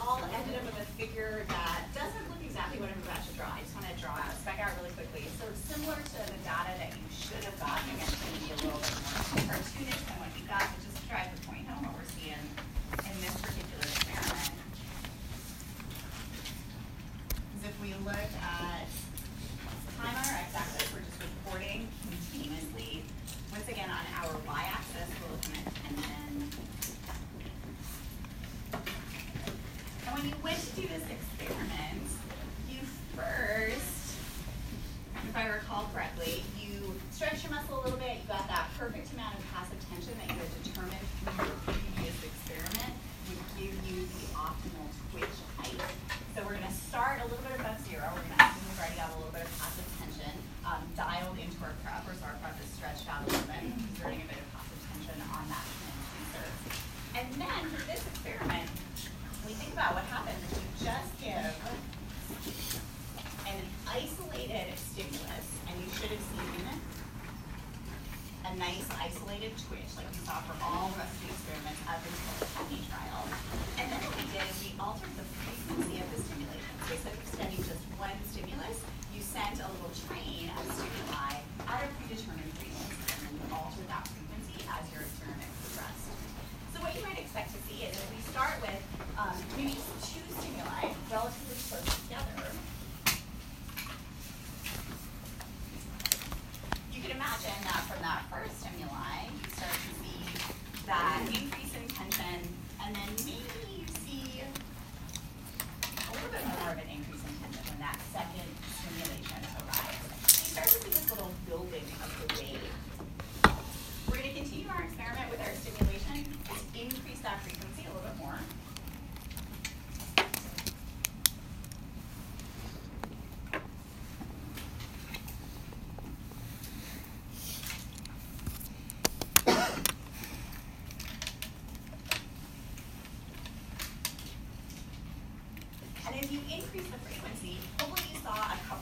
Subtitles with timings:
[0.00, 3.50] all ended up with a figure that doesn't look exactly what I'm about to draw.
[3.50, 5.26] I just want to draw it, back out really quickly.
[5.38, 8.58] So it's similar to the data that you should have gotten, and it's going a
[8.62, 9.07] little bit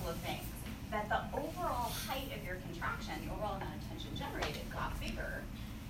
[0.07, 0.47] couple of things.
[0.95, 5.43] That the overall height of your contraction, the overall amount of tension generated, got bigger.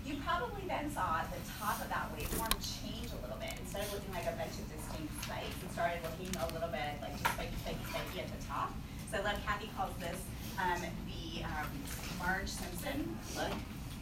[0.09, 3.53] You probably then saw the top of that waveform change a little bit.
[3.61, 6.97] Instead of looking like a bunch of distinct spikes, it started looking a little bit
[7.05, 8.73] like just spiky, spiky, spiky at the top.
[9.13, 10.17] So like Kathy calls this
[10.57, 11.69] um, the um,
[12.17, 13.05] Marge Simpson
[13.37, 13.53] look.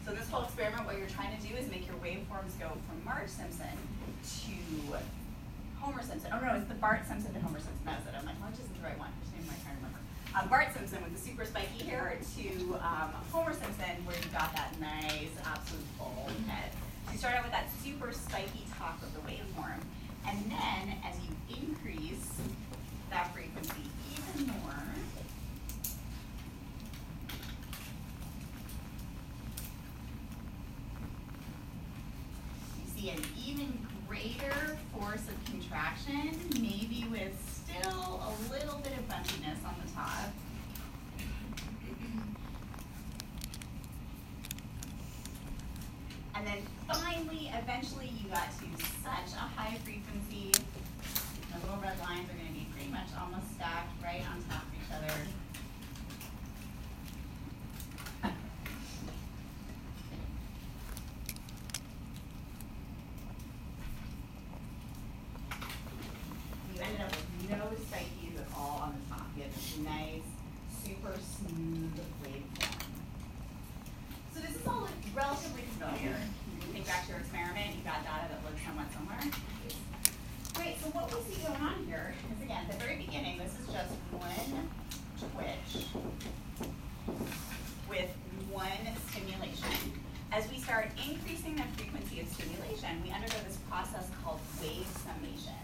[0.07, 3.03] So this whole experiment, what you're trying to do is make your waveforms go from
[3.03, 3.75] Marge Simpson
[4.23, 4.55] to
[5.83, 6.31] Homer Simpson.
[6.31, 7.83] Oh no, it's the Bart Simpson to Homer Simpson.
[7.83, 8.15] That was it.
[8.15, 9.11] I'm like, Marge isn't the right one.
[9.19, 9.99] Which name am I trying to remember?
[10.37, 14.53] Um, Bart Simpson with the super spiky hair to um, Homer Simpson, where you got
[14.53, 16.71] that nice, absolute full head.
[17.05, 19.79] So you start out with that super spiky top of the waveform,
[20.27, 21.31] and then as you
[21.63, 22.31] increase
[23.11, 24.73] that frequency even more,
[32.83, 37.33] you see an even greater force of contraction, maybe with
[37.65, 40.31] still a little bit of bumpiness on the top.
[46.35, 48.65] And then finally, eventually you got to
[49.03, 50.51] such a high frequency,
[51.51, 54.73] the little red lines are gonna be pretty much almost stacked right on top of
[54.75, 55.13] each other.
[66.75, 69.27] You ended up with no spikies at all on the top.
[69.37, 70.27] You had this nice,
[70.83, 72.83] super smooth waveform.
[74.33, 76.19] So does this all look relatively familiar?
[76.51, 79.23] You can think back to your experiment, you got data that looks somewhat similar.
[80.53, 83.55] Great, so what we see going on here is again, at the very beginning, this
[83.55, 84.67] is just one
[85.15, 85.87] twitch
[87.87, 88.11] with
[88.51, 89.95] one stimulation.
[90.33, 95.55] As we start increasing the frequency of stimulation, we undergo this process called wave summation,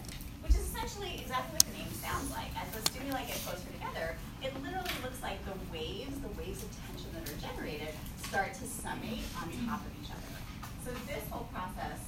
[0.44, 2.52] which is essentially exactly what the name sounds like.
[2.56, 6.70] As the stimuli get closer together, it literally looks like the waves, the waves of
[6.88, 7.92] tension that are generated,
[8.28, 10.32] start to summate on top of each other.
[10.84, 12.00] So this whole process,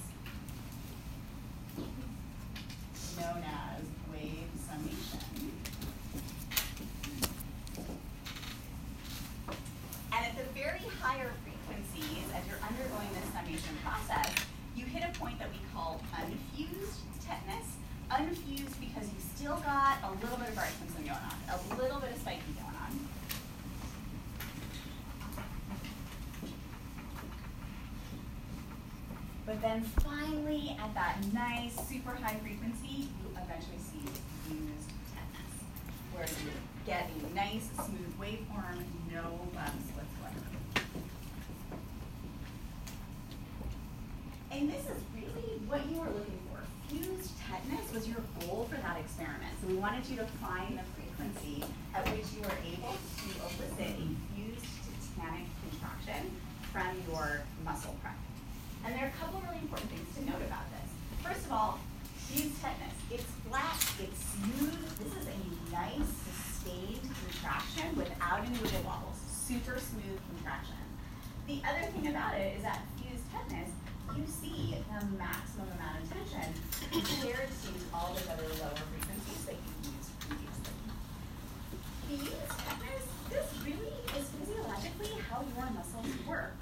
[3.20, 5.22] known as wave summation,
[10.14, 14.34] And at the very higher frequencies, as you're undergoing this summation process,
[14.76, 17.78] you hit a point that we call unfused tetanus.
[18.12, 22.12] Unfused because you still got a little bit of Simpson going on, a little bit
[22.12, 23.00] of spiky going on.
[29.46, 34.00] But then finally, at that nice, super high frequency, you eventually see
[34.48, 35.54] fused tetanus,
[36.14, 36.52] where you
[36.86, 39.22] get a nice, smooth waveform, no
[39.54, 40.88] bumps whatsoever.
[44.52, 46.64] And this is really what you were looking for.
[46.88, 49.52] Fused tetanus was your goal for that experiment.
[49.62, 54.00] So we wanted you to find the frequency at which you were able to elicit
[54.00, 56.32] a fused tetanic contraction
[56.72, 58.16] from your muscle prep.
[58.86, 60.90] And there are a couple really important things to note about this.
[61.24, 61.80] First of all,
[62.28, 62.92] fused tetanus.
[63.08, 64.76] It's flat, it's smooth.
[65.00, 65.40] This is a
[65.72, 69.16] nice, sustained contraction without any wiggle wobbles.
[69.32, 70.84] Super smooth contraction.
[71.48, 73.72] The other thing about it is that fused tetanus,
[74.20, 76.52] you see the maximum amount of tension
[76.92, 80.76] compared to all those other lower frequencies that you used previously.
[82.12, 86.60] Fused tetanus, this really is physiologically how your muscles work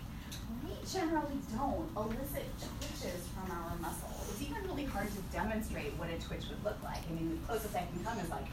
[0.64, 4.12] we generally don't elicit twitches from our muscle.
[4.30, 5.22] It's even really hard to
[6.32, 7.04] twitch would look like.
[7.10, 8.48] I mean, the closest I can come is like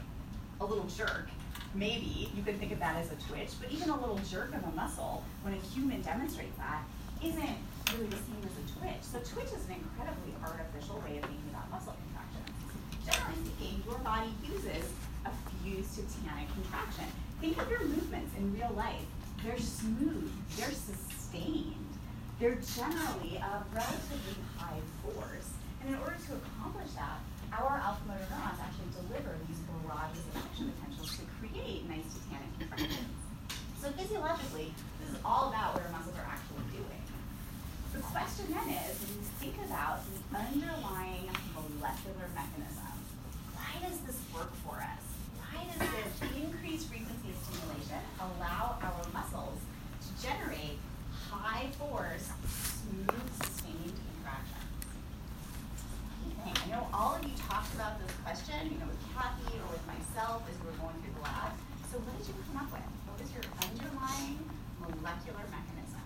[0.59, 1.29] a little jerk.
[1.73, 4.63] Maybe you could think of that as a twitch, but even a little jerk of
[4.63, 6.83] a muscle, when a human demonstrates that,
[7.23, 7.57] isn't
[7.93, 9.03] really the same as a twitch.
[9.03, 12.43] So twitch is an incredibly artificial way of thinking about muscle contraction.
[13.07, 14.83] Generally speaking, your body uses
[15.23, 15.31] a
[15.63, 17.05] fused tetanic contraction.
[17.39, 19.07] Think of your movements in real life.
[19.43, 21.95] They're smooth, they're sustained,
[22.39, 25.55] they're generally of relatively high force.
[25.79, 27.19] And in order to accomplish that,
[27.53, 32.51] our alpha motor neurons actually deliver these barrages of action potentials to create nice tetanic
[32.59, 33.17] contractions.
[33.81, 37.03] So physiologically, this is all about what our muscles are actually doing.
[37.93, 41.25] The question then is, when you think about the underlying
[41.57, 42.93] molecular mechanism,
[43.57, 45.03] why does this work for us?
[45.41, 49.57] Why does this increased frequency of stimulation allow our muscles
[50.05, 50.77] to generate
[51.31, 54.68] high force, smooth, sustained contractions?
[56.39, 59.71] Okay, I know all of you talked about this question, you know, with Kathy or
[59.73, 61.51] with myself as we were going through the lab.
[61.91, 62.87] So what did you come up with?
[63.07, 64.39] What was your underlying
[64.79, 65.99] molecular mechanism?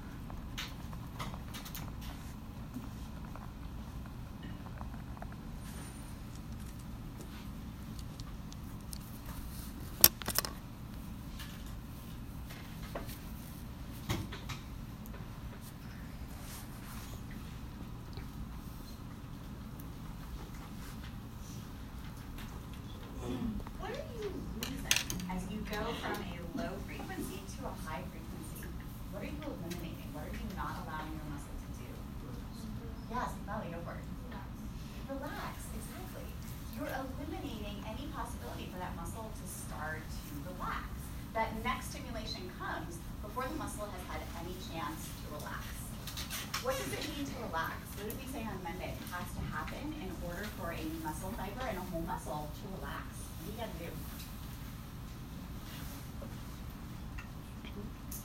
[23.79, 24.83] What are you losing
[25.31, 28.67] as you go from a low frequency to a high frequency?
[29.11, 30.11] What are you eliminating?
[30.11, 31.87] What are you not allowing your muscle to do?
[33.09, 34.05] Yes, Molly, go for it.
[35.07, 36.27] Relax, exactly.
[36.75, 40.91] You're eliminating any possibility for that muscle to start to relax.
[41.31, 45.63] That next stimulation comes before the muscle has had any chance to relax.
[46.63, 47.75] What does it mean to relax?
[47.99, 48.95] What did we say on Monday?
[48.95, 52.63] It has to happen in order for a muscle fiber and a whole muscle to
[52.79, 53.03] relax.
[53.43, 53.91] What do you gotta do?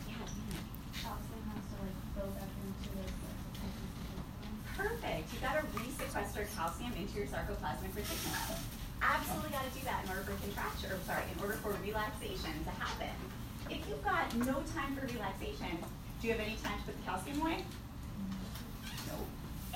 [0.06, 0.62] Yeah, yeah.
[0.94, 3.10] Calcium has to like build up into it.
[4.78, 5.26] Perfect.
[5.34, 5.42] You
[6.18, 8.58] gotta resequester calcium into your sarcoplasmic reticulum.
[9.02, 12.70] Absolutely gotta do that in order for contraction, or sorry, in order for relaxation to
[12.70, 13.14] happen.
[13.70, 15.78] If you've got no time for relaxation,
[16.20, 17.62] do you have any time to put the calcium away?
[19.06, 19.16] No.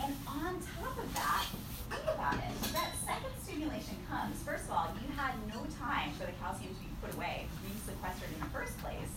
[0.02, 1.46] And on top of that,
[1.90, 2.54] think about it.
[2.72, 4.42] That second stimulation comes.
[4.42, 8.32] First of all, you had no time for the calcium to be put away, resequestered
[8.34, 9.12] in the first place.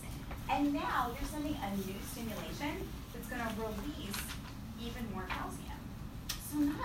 [0.50, 4.22] And now you're sending a new stimulation that's going to release
[4.78, 5.65] even more calcium.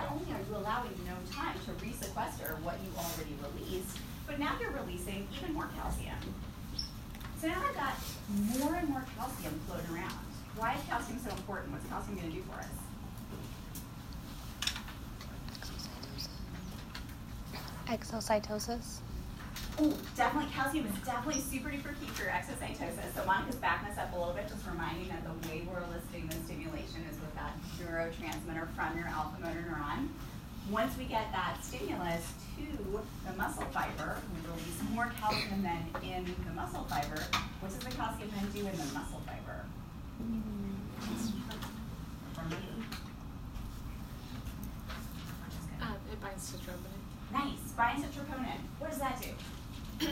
[0.02, 4.56] Not only are you allowing no time to resequester what you already released, but now
[4.60, 6.16] you're releasing even more calcium.
[7.40, 7.94] So now I've got
[8.58, 10.18] more and more calcium floating around.
[10.56, 11.70] Why is calcium so important?
[11.72, 12.66] What's calcium going to do for us?
[17.86, 18.98] Exocytosis.
[19.78, 23.14] Oh, definitely, calcium is definitely super duper key for exocytosis.
[23.14, 26.26] So Monica's backing us up a little bit, just reminding that the way we're eliciting
[26.26, 30.08] the stimulation is that neurotransmitter from your alpha motor neuron.
[30.70, 36.24] Once we get that stimulus to the muscle fiber, we release more calcium then in
[36.46, 37.20] the muscle fiber.
[37.60, 39.64] What does the calcium then do in the muscle fiber?
[45.80, 47.02] Um, it binds to troponin.
[47.32, 48.60] Nice, binds to troponin.
[48.78, 50.06] What does that do?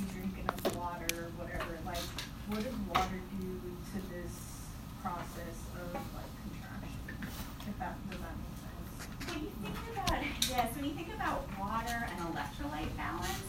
[0.00, 2.00] You drink enough water whatever, like,
[2.48, 3.46] what does water do
[3.92, 4.32] to this
[5.04, 7.04] process of like contraction?
[7.68, 8.88] If that, does that make sense?
[9.28, 13.44] When you think about, yes, when you think about water and electrolyte balance,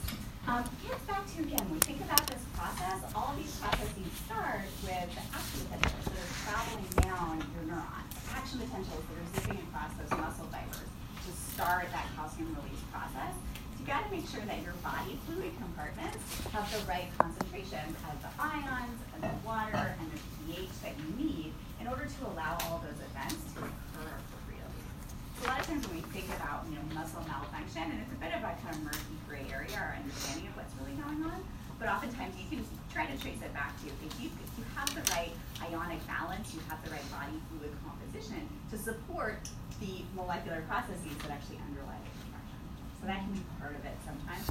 [0.47, 3.53] um, it gets back to, again, when we think about this process, all of these
[3.61, 8.03] processes start with the action potentials that are traveling down your neuron.
[8.33, 13.37] Action potentials that are zipping across those muscle fibers to start that calcium release process.
[13.81, 16.21] You gotta make sure that your body fluid compartments
[16.53, 21.09] have the right concentration of the ions and the water and the pH that you
[21.17, 24.81] need in order to allow all those events to occur appropriately.
[25.37, 28.09] So a lot of times when we think about, you know, muscle malfunction, and it's
[28.09, 31.21] a bit of a kind of murky gray area, our understanding of what's really going
[31.29, 31.45] on,
[31.77, 34.89] but oftentimes you can try to trace it back to if you, if you have
[34.97, 35.29] the right
[35.61, 39.45] ionic balance, you have the right body fluid composition to support
[39.77, 42.57] the molecular processes that actually underlie the contraction.
[42.97, 44.49] So that can be part of it sometimes.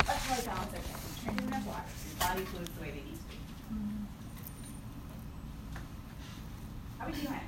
[0.00, 0.96] Electrolyte balance, okay,
[1.28, 3.36] drinking enough water, your body fluids the way they need to be.
[6.99, 7.46] How are we doing?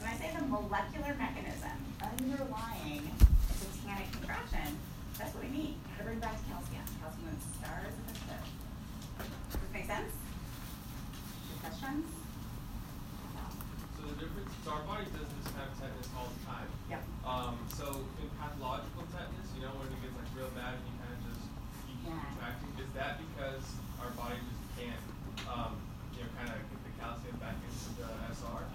[0.00, 3.04] When I say the molecular mechanism underlying
[3.60, 4.78] tetanic contraction,
[5.18, 5.74] that's what we mean.
[5.92, 6.82] Gotta bring back to calcium.
[6.98, 8.42] Calcium the stars of the ship.
[9.52, 10.10] Does this make sense?
[10.16, 12.04] Any questions?
[14.00, 16.66] So the difference, so our body doesn't just have tetanus all the time.
[16.90, 17.02] Yep.
[17.22, 17.86] Um, so
[18.18, 21.20] in pathological tetanus, you know, when it gets like real bad and you kind of
[21.30, 21.44] just
[21.86, 22.18] keep Yeah.
[22.18, 23.62] contracting, is that because
[24.02, 25.04] our body just can't,
[25.46, 25.78] um,
[26.18, 28.66] you know, kind of get the calcium back into the SR?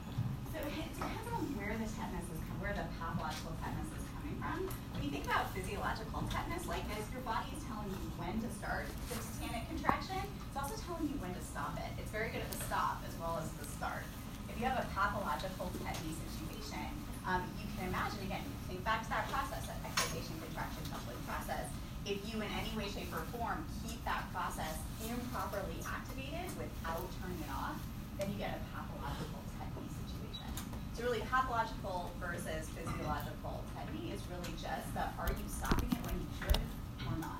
[0.56, 4.39] So it depends on where the tetanus is, com- where the pathological tetanus is coming
[4.39, 4.63] from.
[4.95, 8.50] When you think about physiological tetanus like this, your body is telling you when to
[8.63, 10.23] start the tetanic contraction.
[10.23, 11.91] It's also telling you when to stop it.
[12.00, 14.08] It's very good at the stop as well as the start.
[14.50, 16.82] If you have a pathological tetany situation,
[17.30, 21.69] um, you can imagine, again, think back to that process, that excitation, contraction, coupling process.
[22.10, 27.38] If you in any way, shape, or form keep that process improperly activated without turning
[27.38, 27.78] it off,
[28.17, 30.50] then you get a pathological tetany situation.
[30.97, 36.20] So really pathological versus physiological tetany is really just the are you stopping it when
[36.20, 36.60] you should
[37.08, 37.40] or not?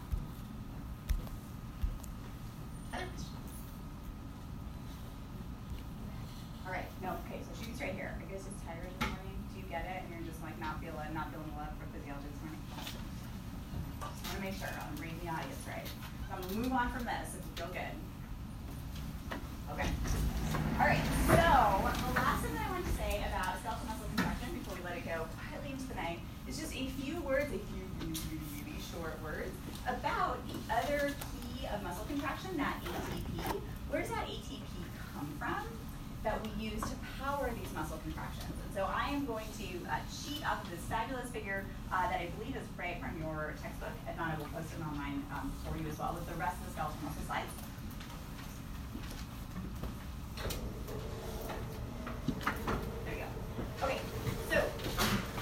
[6.66, 8.16] All right, no, okay, so shoot right here.
[8.16, 9.40] I guess it's tired the morning.
[9.52, 10.04] Do you get it?
[10.04, 12.64] And you're just like not feeling, not feeling love for physiology this morning?
[12.80, 15.88] Just wanna make sure, I'm reading the audience right.
[15.88, 17.96] So I'm gonna move on from this if you feel good.
[19.76, 19.90] Okay.
[20.80, 24.56] All right, so the last thing that I want to say about skeletal muscle contraction
[24.56, 26.20] before we let it go quietly into the night
[26.58, 29.54] just a few words, a few really, really, really short words
[29.86, 31.14] about the other
[31.54, 33.62] key of muscle contraction, that ATP.
[33.90, 34.66] Where does that ATP
[35.14, 35.64] come from
[36.24, 38.54] that we use to power these muscle contractions?
[38.66, 42.20] And so I am going to uh, cheat off of this fabulous figure uh, that
[42.20, 43.94] I believe is right from your textbook.
[44.10, 46.58] If not, I will post it online um, for you as well with the rest
[46.58, 47.54] of the skeletal muscle slides.
[53.06, 53.86] There you go.
[53.86, 54.00] Okay,
[54.50, 54.58] so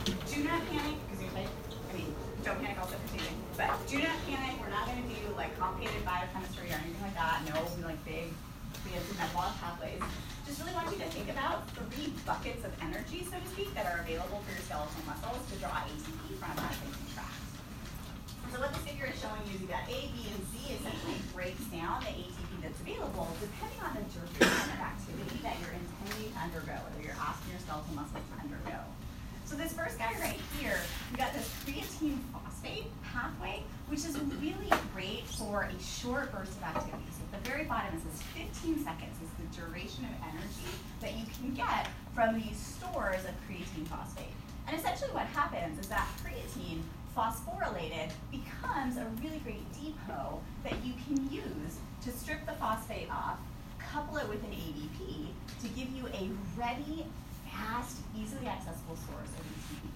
[0.05, 1.51] do not panic because you're like,
[1.89, 4.59] I mean, don't panic also for teaching, but do not panic.
[4.59, 7.41] We're not going to do like complicated biochemistry or anything like that.
[7.47, 8.31] No, we like big,
[8.85, 10.03] fancy metabolic pathways.
[10.45, 13.87] Just really want you to think about three buckets of energy, so to speak, that
[13.89, 17.45] are available for your skeletal muscles to draw ATP from as they contract.
[18.53, 21.19] So what this figure is showing you is you've got A, B, and C essentially
[21.33, 26.31] breaks down the ATP that's available depending on the duration of activity that you're intending
[26.31, 28.79] to undergo, whether you're asking your skeletal muscles to undergo.
[29.45, 30.79] So this first guy right here,
[31.11, 36.63] we got this creatine phosphate pathway, which is really great for a short burst of
[36.63, 37.05] activity.
[37.13, 41.13] So at the very bottom it says 15 seconds is the duration of energy that
[41.13, 44.33] you can get from these stores of creatine phosphate.
[44.67, 46.81] And essentially what happens is that creatine
[47.15, 53.37] phosphorylated becomes a really great depot that you can use to strip the phosphate off,
[53.79, 55.27] couple it with an ADP
[55.61, 57.05] to give you a ready,
[57.51, 59.89] fast, easily accessible source of ATP.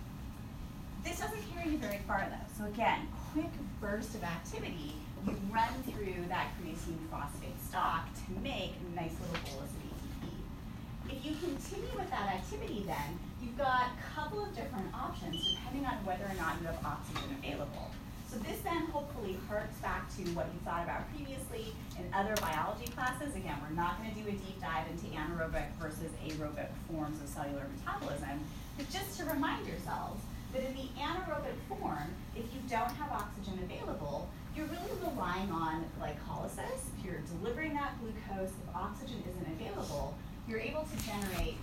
[1.03, 2.57] This doesn't carry you very far though.
[2.57, 4.23] So again, quick burst of
[4.59, 4.93] activity,
[5.25, 11.15] you run through that creatine phosphate stock to make nice little bolus of ATP.
[11.15, 15.85] If you continue with that activity then, you've got a couple of different options depending
[15.85, 17.91] on whether or not you have oxygen available.
[18.27, 22.85] So this then hopefully harks back to what you thought about previously in other biology
[22.93, 23.35] classes.
[23.35, 27.27] Again, we're not going to do a deep dive into anaerobic versus aerobic forms of
[27.27, 28.43] cellular metabolism,
[28.77, 30.21] but just to remind yourselves
[30.53, 35.85] that in the anaerobic form, if you don't have oxygen available, you're really relying on
[35.99, 36.79] glycolysis.
[36.97, 40.15] If you're delivering that glucose, if oxygen isn't available,
[40.47, 41.55] you're able to generate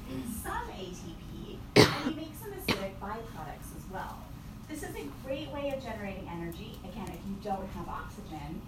[0.42, 4.22] some ATP and you make some acidic byproducts as well.
[4.68, 8.61] This is a great way of generating energy, again, if you don't have oxygen.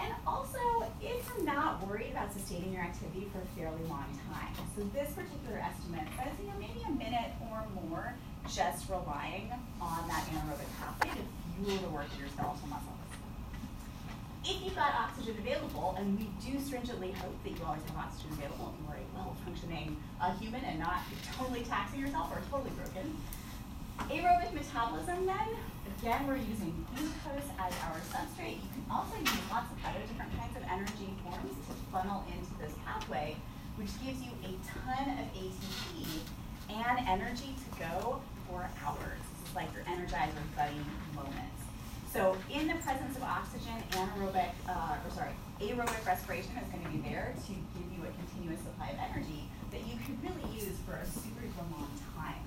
[0.00, 0.58] And also,
[1.00, 4.52] if you're not worried about sustaining your activity for a fairly long time.
[4.76, 8.14] So this particular estimate says, you know, maybe a minute or more
[8.48, 13.01] just relying on that anaerobic pathway to fuel the work of your skeletal muscles.
[14.44, 18.32] If you've got oxygen available, and we do stringently hope that you always have oxygen
[18.32, 20.98] available and you are a well-functioning uh, human and not
[21.38, 23.14] totally taxing yourself or totally broken,
[24.10, 25.48] aerobic metabolism then,
[25.94, 28.58] again, we're using glucose as our substrate.
[28.58, 32.50] You can also use lots of other different kinds of energy forms to funnel into
[32.58, 33.36] this pathway,
[33.76, 36.18] which gives you a ton of ATP
[36.66, 39.22] and energy to go for hours.
[39.46, 40.82] Is like your energizer bunny
[41.14, 41.61] moments.
[42.12, 45.32] So in the presence of oxygen, anaerobic, uh, or sorry,
[45.64, 49.48] aerobic respiration is going to be there to give you a continuous supply of energy
[49.72, 52.44] that you can really use for a super long time.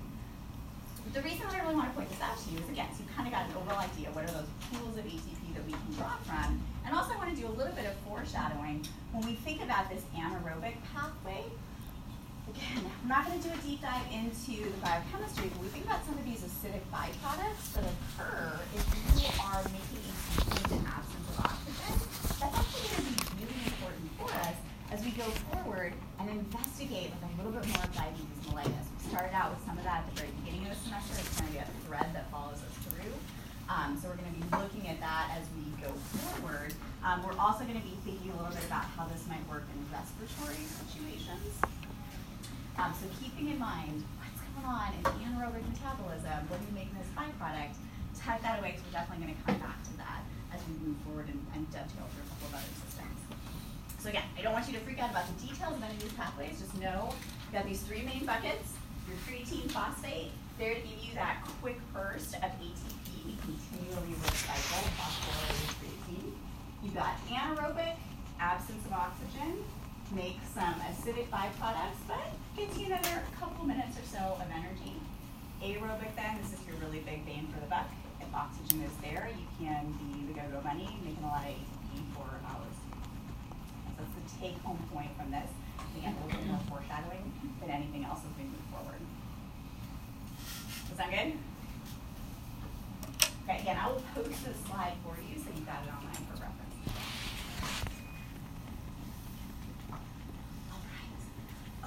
[1.12, 3.10] The reason I really want to point this out to you is again, so you
[3.10, 5.90] kind of got an overall idea what are those pools of ATP that we can
[5.98, 9.34] draw from, and also I want to do a little bit of foreshadowing when we
[9.42, 11.42] think about this anaerobic pathway
[12.56, 15.84] again, I'm not going to do a deep dive into the biochemistry, but we think
[15.84, 18.84] about some of these acidic byproducts that occur if
[19.20, 21.92] you are making ATP in the absence of oxygen.
[22.40, 24.56] That's actually going to be really important for us
[24.92, 28.86] as we go forward and investigate with a little bit more of diabetes mellitus.
[28.88, 31.20] We started out with some of that at the very beginning of the semester.
[31.20, 33.12] It's going to be a thread that follows us through.
[33.66, 35.90] Um, so we're going to be looking at that as we go
[36.22, 36.70] forward.
[37.02, 39.66] Um, we're also going to be thinking a little bit about how this might work
[39.74, 41.50] in respiratory situations.
[42.78, 46.96] Um, so keeping in mind what's going on in anaerobic metabolism, what are you making
[47.00, 47.72] this byproduct,
[48.20, 50.20] tuck that away because we're definitely going to come back to that
[50.52, 53.20] as we move forward and, and dovetail through a couple of other systems.
[53.96, 56.02] So again, I don't want you to freak out about the details of any of
[56.04, 56.60] these pathways.
[56.60, 57.16] Just know
[57.48, 58.76] you've got these three main buckets.
[59.08, 63.08] Your creatine phosphate, there to give you that quick burst of ATP,
[63.40, 66.30] continually recycled phosphorylated creatine.
[66.84, 67.96] You've got anaerobic,
[68.38, 69.64] absence of oxygen,
[70.14, 72.05] make some acidic byproducts,
[72.56, 74.96] gets you another couple minutes or so of energy.
[75.60, 77.84] Aerobic then, this is your really big bang for the buck.
[78.18, 82.00] If oxygen is there, you can be the go-go bunny, making a lot of ATP
[82.16, 82.76] for hours.
[82.80, 85.50] So that's the take-home point from this.
[85.96, 89.00] A little bit more foreshadowing than anything else as we move forward.
[90.88, 91.32] Does that good?
[93.44, 96.36] Okay, again, I will post this slide for you so you've got it online for
[96.36, 96.76] reference.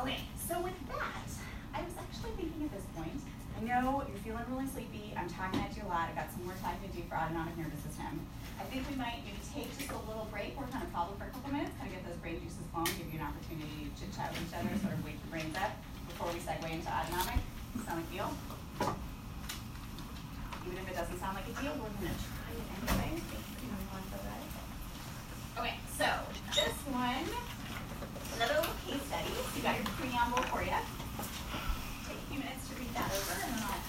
[0.01, 1.29] Okay, so with that,
[1.75, 3.21] I was actually thinking at this point,
[3.59, 6.45] I know you're feeling really sleepy, I'm talking at you a lot, I've got some
[6.49, 8.25] more time to do for autonomic nervous system.
[8.59, 11.31] I think we might maybe take just a little break, we're kind of probably a
[11.31, 14.09] couple minutes, kind of get those brain juices flowing, give you an opportunity to chit
[14.09, 15.77] chat with each other, sort of wake your brains up
[16.09, 17.37] before we segue into autonomic.
[17.85, 18.33] Sound like deal?
[20.65, 23.21] Even if it doesn't sound like a deal, we're gonna try it anyway.
[25.57, 26.07] Okay, so
[26.49, 27.29] this one
[28.37, 29.29] another little case study.
[29.53, 30.81] You got your preamble for you.
[32.07, 33.85] Take a few minutes to read that over, and then I'll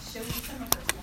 [0.00, 0.96] show you some rehearsals.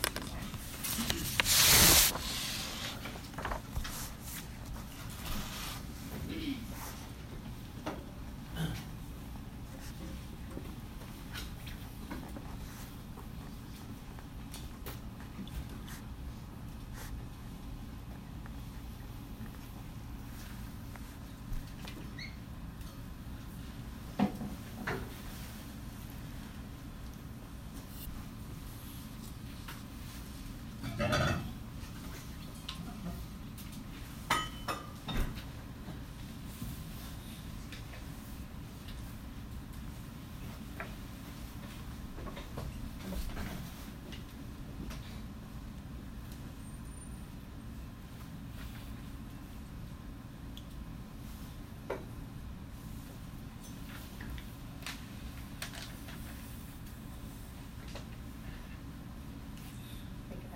[60.20, 60.52] I think if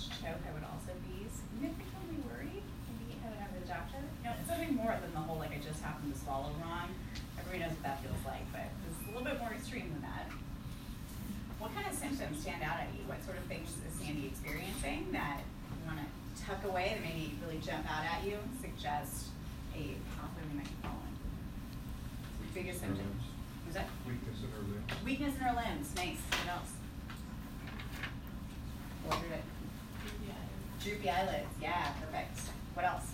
[0.00, 2.64] I choke, I would also be significantly worried.
[2.88, 4.00] Maybe I would have the doctor.
[4.24, 6.88] No, it's something more than the whole like I just happened to swallow wrong.
[7.36, 10.32] Everybody knows what that feels like, but it's a little bit more extreme than that.
[11.60, 13.04] What kind of symptoms stand out at you?
[13.04, 16.08] What sort of things is Sandy experiencing that you want to
[16.40, 18.40] tuck away that maybe really jump out at you?
[18.40, 19.28] And suggest
[19.76, 21.12] a pathway we might be following.
[22.56, 23.22] Biggest symptoms.
[23.66, 23.86] Was that?
[24.08, 24.90] Weakness in her limbs.
[25.04, 25.94] Weakness in her limbs.
[25.94, 26.18] Nice.
[26.32, 26.72] What else?
[29.06, 29.44] What did it?
[30.82, 31.46] Droopy eyelids.
[31.60, 32.38] Yeah, perfect.
[32.74, 33.09] What else?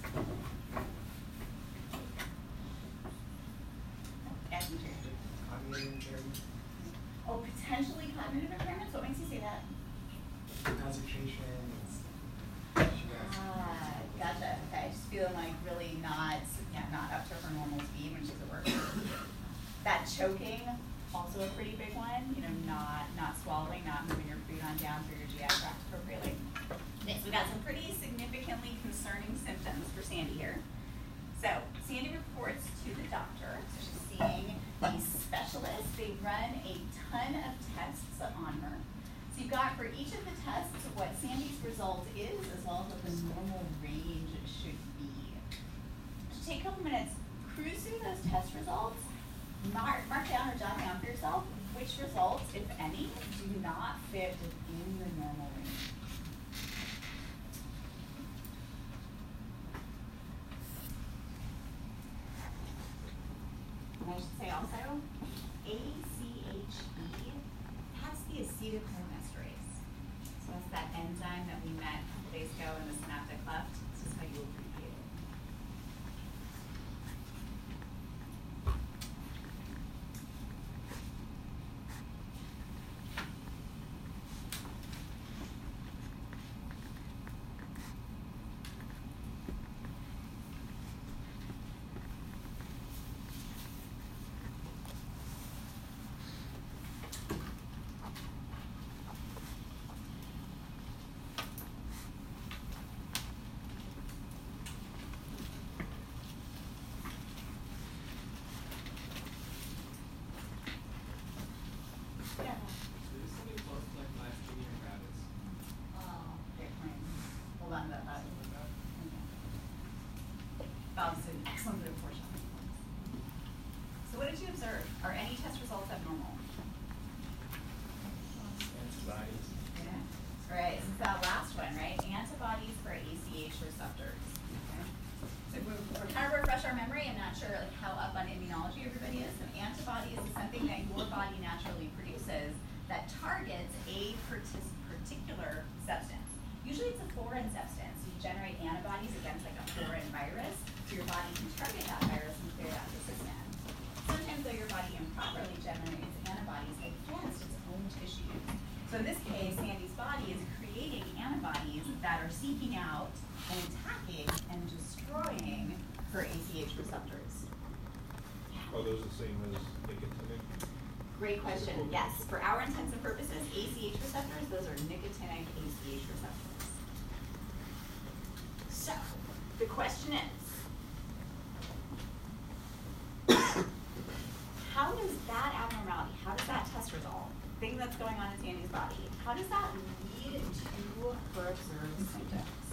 [191.56, 192.66] To her observed symptoms?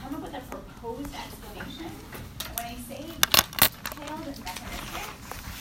[0.00, 1.92] Come up with a proposed explanation.
[1.92, 5.08] And when I say detailed and mechanistic,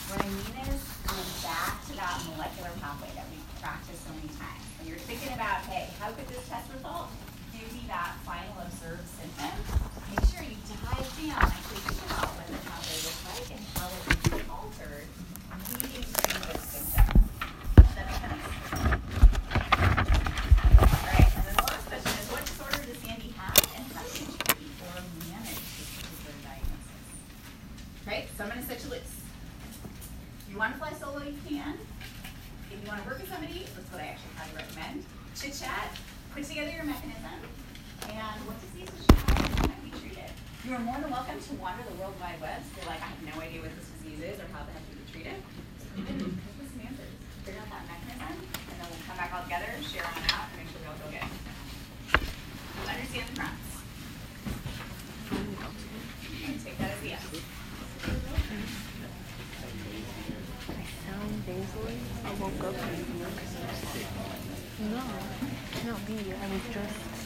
[0.08, 4.32] what I mean is going back to that molecular pathway that we've practiced so many
[4.40, 4.63] times.
[4.80, 7.12] When you're thinking about, hey, how could this test result
[7.52, 9.52] give me that final observed symptom?
[10.16, 13.92] Make sure you dive down, actually think about what the pathway looks like and how
[13.92, 15.08] it would be altered
[15.76, 17.20] leading to this symptom.
[17.76, 18.48] Does that make sense?
[20.88, 24.16] Alright, and then the last question is, what disorder does Sandy have and how do
[24.16, 24.96] you treat or
[25.28, 27.04] manage this particular diagnosis?
[28.08, 29.20] Right, so I'm gonna set you loose.
[29.20, 31.76] If you wanna fly solo, you can.
[32.72, 35.04] If you wanna work with somebody, that's what I actually highly recommend.
[35.36, 35.92] Chit chat,
[36.32, 37.44] put together your mechanism,
[38.08, 40.32] and what disease does she have and how might be treated.
[40.63, 43.12] You are more than welcome to wander the world wide web, so you're like, I
[43.12, 45.40] have no idea what this disease is or how the heck to be treated.
[45.80, 47.13] So come in, come with some answers,
[47.48, 49.32] figure out that mechanism, and then we'll come back
[49.88, 51.23] all together, share on out, and make sure we all go get.
[52.88, 53.73] Understand the premise.
[56.28, 57.23] Okay, take that as a yes.
[61.06, 61.97] sound nasally.
[62.26, 63.06] I woke up and
[64.91, 65.04] No,
[65.86, 66.17] not me.
[66.34, 67.17] I was just.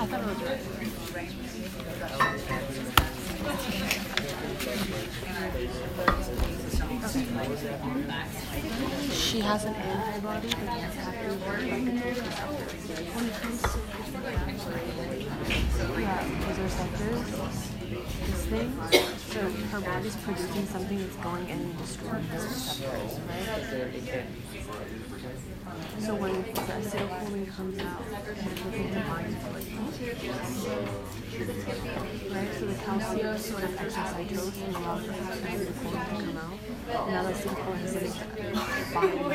[0.00, 0.36] I thought it was
[9.12, 11.68] She he has an antibody, but he has active When
[13.26, 13.68] it comes to
[16.00, 17.20] yeah, those receptors,
[18.26, 18.70] this thing,
[19.30, 24.24] so her body's producing something that's going in and destroying those receptors, right?
[25.20, 28.00] So when the acetylcholine comes out.
[32.30, 36.56] Right, so the calcium sort of exocytose and allows the acetylcholine to come out.
[36.88, 38.16] Now the acetylcholine is because
[39.10, 39.28] the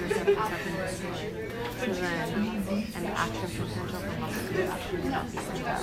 [0.00, 1.52] receptors have been destroyed.
[1.78, 5.82] So then, the action potential for muscle could actually not be sent out.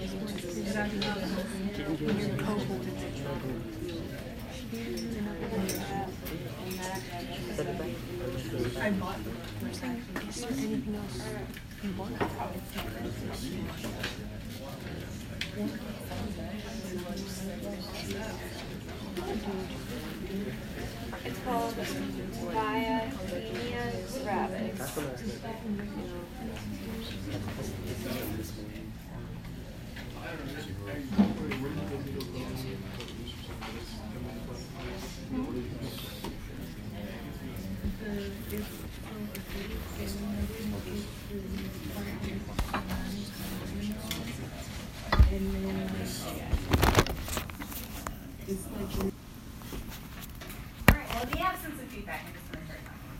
[0.11, 0.15] I
[8.91, 9.17] bought
[10.41, 11.21] there anything else?
[21.23, 21.75] It's called
[22.51, 23.11] Myasthenia
[30.21, 30.51] gravis.
[50.89, 53.17] Alright, well, in the absence of feedback, I'm just gonna start talking.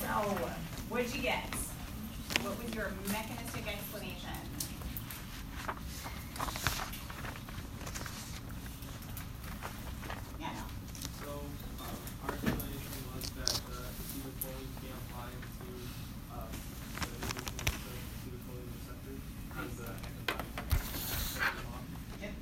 [0.00, 0.48] So,
[0.88, 1.54] what'd you get?
[2.42, 4.36] What was your mechanistic explanation?
[10.40, 10.66] Yeah, no.
[11.22, 11.30] So,
[11.80, 15.68] um, our explanation was that the acetylcholine can't bind to,
[16.34, 16.48] uh,
[17.00, 21.86] the existing acetylcholine receptors because the antibody has them off.
[22.20, 22.34] Yep.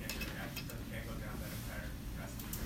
[0.00, 0.48] Can't go down,
[0.88, 2.56] can't go down that entire recipe.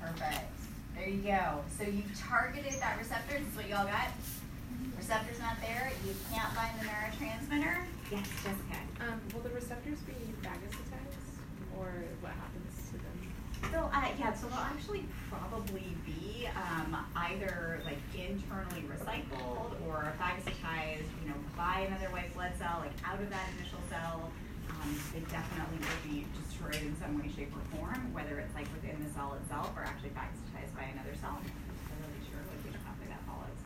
[0.00, 0.50] Perfect.
[0.96, 1.64] There you go.
[1.76, 3.38] So you've targeted that receptor.
[3.38, 4.08] This is what you all got.
[4.96, 5.90] Receptor's not there.
[6.06, 7.82] You can't bind the neurotransmitter.
[8.12, 8.78] Yes, Jessica.
[9.00, 11.18] um will the receptors be phagocytized
[11.78, 13.16] or what happens to them?
[13.72, 21.10] So, uh, yeah, so they'll actually probably be um, either like internally recycled or phagocytized,
[21.22, 24.30] you know, by another white blood cell, like out of that initial cell.
[24.70, 28.66] Um, they definitely will be destroyed in some way, shape, or form, whether it's like
[28.72, 30.49] within the cell itself or actually phagocytized
[30.80, 31.36] by another cell.
[31.36, 33.60] I'm not really sure like which pathway that follows.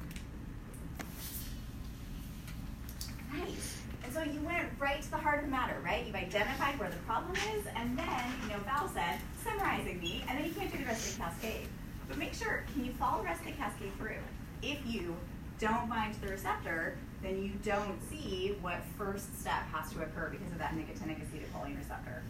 [3.31, 3.83] Nice.
[4.03, 6.05] And so you went right to the heart of the matter, right?
[6.05, 10.39] You've identified where the problem is, and then, you know, Val said, summarizing me, and
[10.39, 11.69] then you can't do the rest of the cascade.
[12.09, 14.21] But make sure, can you follow the rest of the cascade through?
[14.63, 15.17] If you
[15.59, 20.29] don't bind to the receptor, then you don't see what first step has to occur
[20.31, 22.23] because of that nicotinic acetylcholine receptor.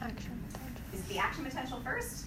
[0.00, 0.42] Action.
[0.94, 2.24] Is the action potential first?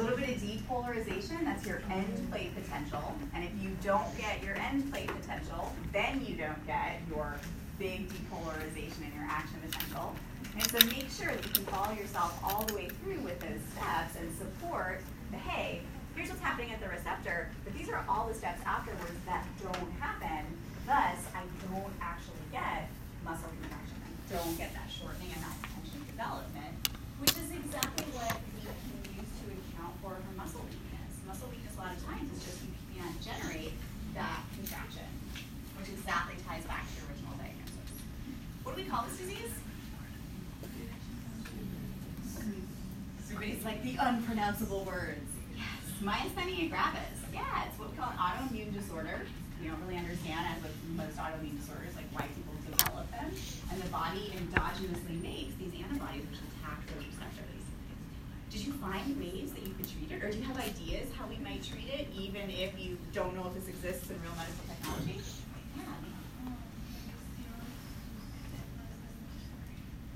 [0.00, 3.14] A little bit of depolarization, that's your end plate potential.
[3.34, 7.36] And if you don't get your end plate potential, then you don't get your
[7.78, 10.16] big depolarization and your action potential.
[10.54, 13.60] And so make sure that you can follow yourself all the way through with those
[13.76, 15.82] steps and support the hey,
[16.16, 19.92] here's what's happening at the receptor, but these are all the steps afterwards that don't
[20.00, 20.46] happen.
[20.86, 22.88] Thus, I don't actually get
[23.22, 24.00] muscle contraction.
[24.00, 26.88] I don't get that shortening and that tension development,
[27.20, 31.12] which is exactly what we can use to account for her muscle weakness.
[31.26, 33.72] Muscle weakness a lot of times is just you can't generate
[34.12, 35.08] that contraction,
[35.80, 37.96] which exactly ties back to your original diagnosis.
[38.64, 39.56] What do we call this disease?
[43.32, 45.24] Everybody's like the unpronounceable words.
[45.56, 47.16] Yes, myasthenia gravis.
[47.32, 49.24] Yeah, it's what we call an autoimmune disorder.
[49.62, 53.32] We don't really understand, as with most autoimmune disorders, like why people develop them.
[53.72, 56.49] And the body endogenously makes these antibodies which attack those receptors.
[58.50, 61.26] Did you find ways that you could treat it, or do you have ideas how
[61.26, 64.66] we might treat it, even if you don't know if this exists in real medical
[64.66, 65.20] technology?
[65.78, 65.84] Yeah.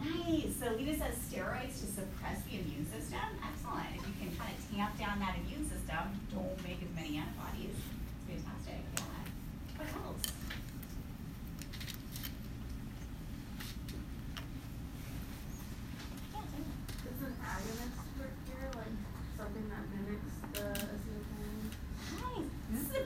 [0.03, 0.51] Nice.
[0.59, 3.23] So Lita says steroids to suppress the immune system.
[3.39, 3.95] Excellent.
[3.95, 7.79] If you can kind of tamp down that immune system, don't make as many antibodies.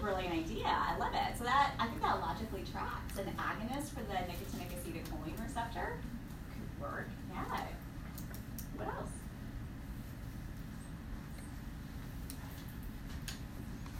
[0.08, 0.66] brilliant idea.
[0.66, 1.36] I love it.
[1.36, 3.18] So that I think that logically tracks.
[3.18, 4.68] An agonist for the nicotinic
[5.78, 5.98] acetylcholine receptor
[6.52, 7.08] could work.
[7.30, 7.44] Yeah.
[8.76, 9.10] What else?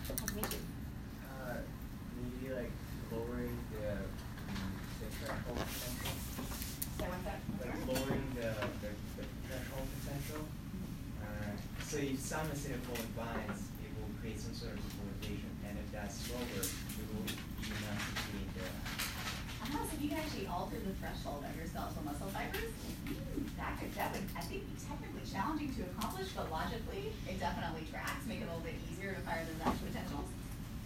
[0.09, 0.59] Nice to meet you.
[1.29, 1.55] Uh,
[2.17, 2.71] maybe like
[3.13, 3.97] lowering the,
[5.01, 6.15] the threshold potential,
[6.99, 7.41] So what's that?
[7.61, 8.49] like lowering the,
[8.83, 10.43] the, the threshold potential.
[11.23, 11.53] Uh,
[11.87, 16.31] so if some acetylcholine binds, it will create some sort of depolarization, and if that's
[16.33, 18.67] lower, it will be enough to create the,
[19.61, 22.73] Ah, so you can actually alter the threshold of your skeletal muscle fibers?
[23.05, 25.27] Hmm, That could, that would, I think, be technically
[25.59, 29.21] challenging to accomplish, but logically, it definitely tracks, make it a little bit easier to
[29.27, 30.31] fire those action potentials.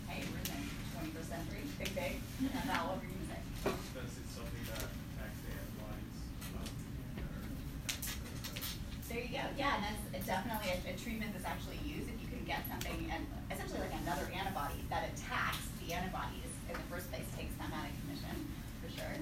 [0.08, 0.56] Hey, we're in the
[0.96, 3.40] twenty-first century, think big, and Val, what were you gonna say?
[3.68, 6.16] It's something that attacks the antibodies,
[6.56, 7.44] or
[7.84, 12.08] attacks the, There you go, yeah, and that's definitely a, a treatment that's actually used,
[12.08, 16.74] if you can get something, and essentially like another antibody that attacks the antibodies in
[16.76, 18.36] the first place, takes them out of commission,
[18.80, 19.16] for sure.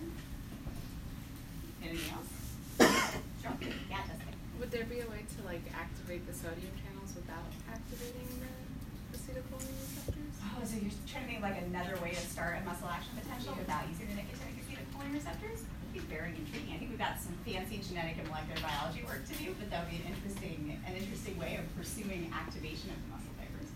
[1.82, 2.30] Anything else?
[3.42, 3.57] Sure.
[4.70, 8.46] Would there be a way to like activate the sodium channels without activating the
[9.10, 10.34] acetylcholine receptors?
[10.46, 13.58] Oh, so you're trying to think like another way to start a muscle action potential
[13.58, 15.66] without using the nicotinic acetylcholine receptors?
[15.66, 16.70] That'd be very intriguing.
[16.70, 19.82] I think we've got some fancy genetic and molecular biology work to do, but that
[19.82, 23.74] would be an interesting, an interesting way of pursuing activation of the muscle fibers.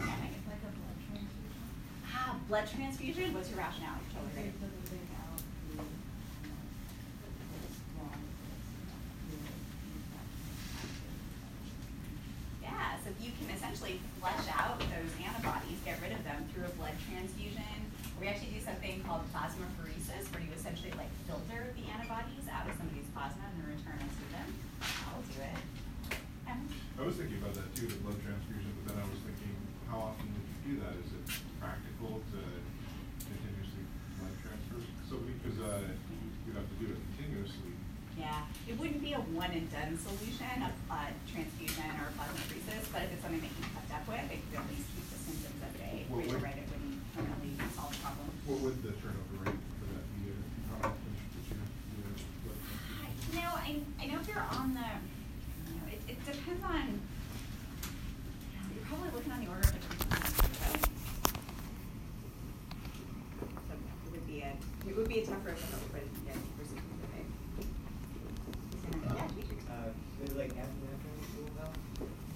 [0.00, 1.60] Yeah, I guess like a blood transfusion.
[2.08, 3.36] Ah, blood transfusion?
[3.36, 4.00] What's your rationale?
[4.00, 4.56] You're totally right.
[12.68, 16.68] Yeah, so if you can essentially flush out those antibodies, get rid of them through
[16.68, 17.64] a blood transfusion.
[18.20, 22.76] We actually do something called plasmapheresis, where you essentially like filter the antibodies out of
[22.76, 24.48] somebody's plasma and then return them to them.
[25.08, 25.56] I'll do it.
[26.52, 26.68] Um,
[27.00, 29.56] I was thinking about that too, the blood transfusion, but then I was thinking,
[29.88, 30.92] how often would you do that?
[31.00, 31.24] Is it
[31.64, 32.40] practical to
[33.24, 33.88] continuously
[34.20, 34.84] blood transfer?
[35.08, 35.80] So, because, uh,
[36.44, 37.72] you'd have to do it continuously.
[38.18, 40.58] Yeah, it wouldn't be a one and done solution
[40.90, 44.58] uh, transfusion or plasmapheresis, but if it's something that you kept up with, it could
[44.58, 46.02] at least keep the symptoms at bay.
[46.10, 48.26] What You're would- right, it wouldn't permanently solve the problem.
[48.50, 50.34] What would the turnover rate for that be?
[50.34, 50.34] uh,
[50.82, 52.10] How often should you do a
[52.42, 53.30] blood transfusion?
[53.30, 53.70] You know, I,
[54.02, 54.88] I know if you're on the,
[55.70, 56.98] you know, it, it depends on,
[58.74, 60.90] you're probably looking on the order of a three times a week.
[63.62, 66.82] So it would be a, it would be a tougher, but, but, yeah, for some
[66.82, 67.30] specific.
[68.88, 69.56] Yeah, Dimitri.
[69.68, 71.76] uh, maybe like epinephrine will help,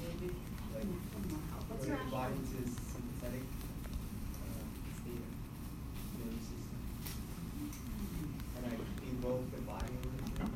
[0.05, 0.29] maybe,
[0.77, 0.85] like,
[1.69, 2.61] What's put your your body rationale?
[2.61, 3.45] into sympathetic,
[4.37, 4.65] uh,
[5.01, 5.33] state of
[6.13, 6.79] immune system.
[8.57, 8.75] And I
[9.09, 10.53] invoke the body a little bit.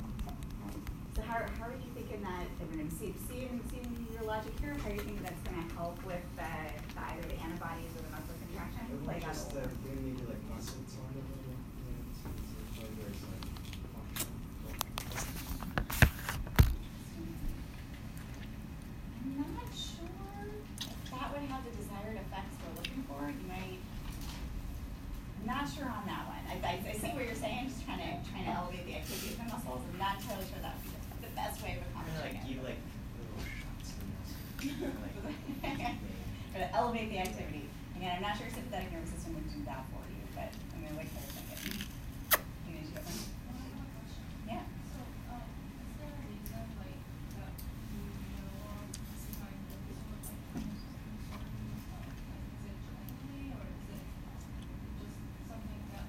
[1.17, 4.77] So how, how are you thinking that, I mean, see, seeing, seeing your logic here,
[4.85, 6.53] how are you thinking that's gonna help with the,
[6.93, 8.85] the either the antibodies or the muscle contraction?
[8.93, 11.57] It would Like, I just, don't- uh, bring maybe like muscle tone a little, bit,
[11.57, 13.45] you know, to, to show there's like
[13.97, 14.37] functional.
[19.37, 20.09] I'm not sure
[20.81, 22.57] if that would have the desired effects
[23.27, 23.51] You
[25.41, 26.43] I'm not sure on that one.
[26.47, 29.35] I, I, I see what you're saying, just trying to, trying to elevate the activity
[29.35, 29.83] of the muscles.
[29.93, 32.75] I'm not totally sure that would be the, best way of like accomplishing give it.
[32.75, 32.81] like
[33.19, 33.93] little shots
[34.63, 35.95] in the like,
[36.55, 37.69] But elevate the activity.
[37.97, 40.97] Again, I'm not sure sympathetic nervous system would do that for you, but I'm gonna
[40.97, 41.83] like what you're thinking.
[42.67, 43.21] You need to get one?
[44.49, 44.65] Yeah.
[44.93, 44.99] So,
[45.33, 47.01] um, is there a reason, like,
[47.37, 47.53] that
[47.93, 48.01] you
[48.37, 53.53] know, um, behind the reason of, like, immune system disorders, uh, like, is it genetically,
[53.53, 54.05] or is it
[55.01, 55.17] just
[55.49, 56.09] something that,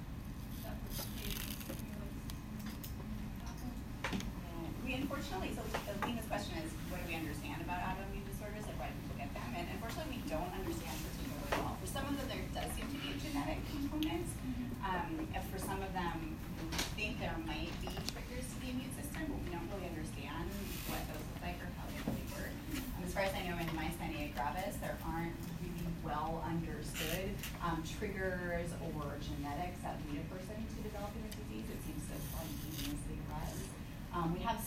[0.64, 3.72] that participates in stimulates the immune system happen?
[4.08, 8.64] Yeah, We unfortunately, so the Lena's question is, what do we understand about autoimmune disorders
[8.64, 9.50] and why people get them?
[9.56, 11.76] And unfortunately, we don't understand particularly well.
[11.80, 14.24] For some of them, there does seem to be a genetic component.
[14.80, 18.92] Um, and for some of them, we think there might be triggers to the immune
[18.96, 20.48] system, but we don't really understand
[20.88, 22.54] what those look like or how they really work.
[22.96, 27.84] Um, as far as I know, in myasthenia gravis, there aren't really well understood um,
[27.84, 28.96] triggers or
[29.78, 31.66] genetics that lead a person to developing a disease.
[31.70, 33.62] It seems to spontaneously rise.
[34.14, 34.58] Um, we have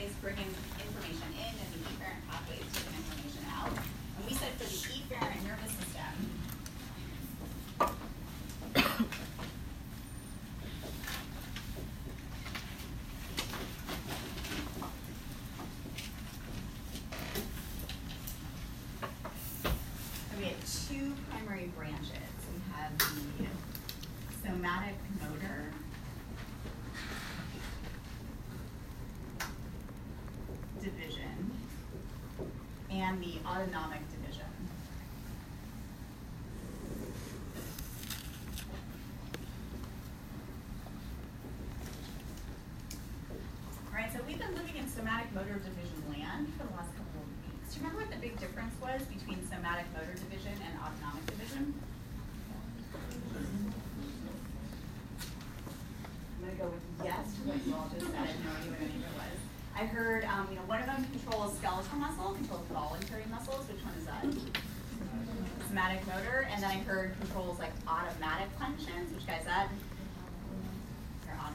[0.00, 0.48] ways bringing
[0.80, 2.59] information in as an e-parent pathway
[33.20, 33.99] the autonomic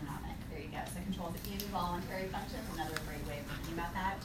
[0.06, 0.38] autonomic.
[0.54, 0.80] There you go.
[0.94, 4.22] So control the community voluntary functions, another great way of thinking about that.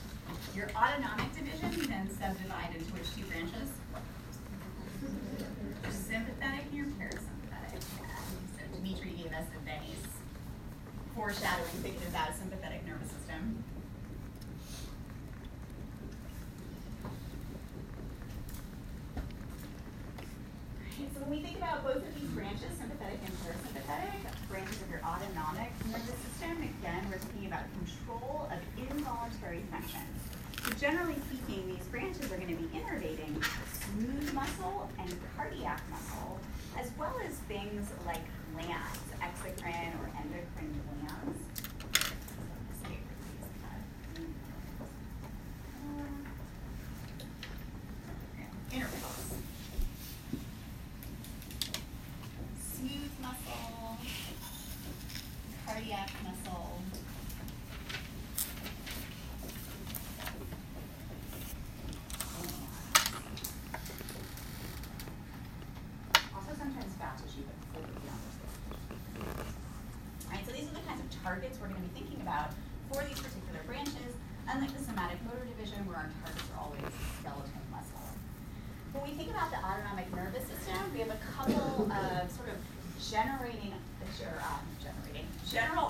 [0.54, 3.72] Your autonomic division then subdivide into which two branches?
[5.00, 7.80] Your sympathetic and your parasympathetic.
[7.80, 10.06] So Dimitri gave us a base
[11.16, 13.64] foreshadowing thinking about a sympathetic nervous system.
[21.14, 25.00] So when we think about both of these branches, sympathetic and parasympathetic, branches of your
[25.06, 26.58] autonomic nervous system.
[26.58, 30.18] Again, we're thinking about control of involuntary functions.
[30.66, 33.38] So generally speaking, these branches are going to be innervating
[33.70, 36.40] smooth muscle and cardiac muscle,
[36.76, 40.09] as well as things like glands, exocrine or
[71.40, 72.52] targets we're going to be thinking about
[72.92, 74.12] for these particular branches,
[74.44, 76.84] unlike the somatic motor division where our targets are always
[77.16, 78.04] skeletal muscle.
[78.92, 82.60] When we think about the autonomic nervous system, we have a couple of sort of
[83.00, 85.89] generating, um, generating general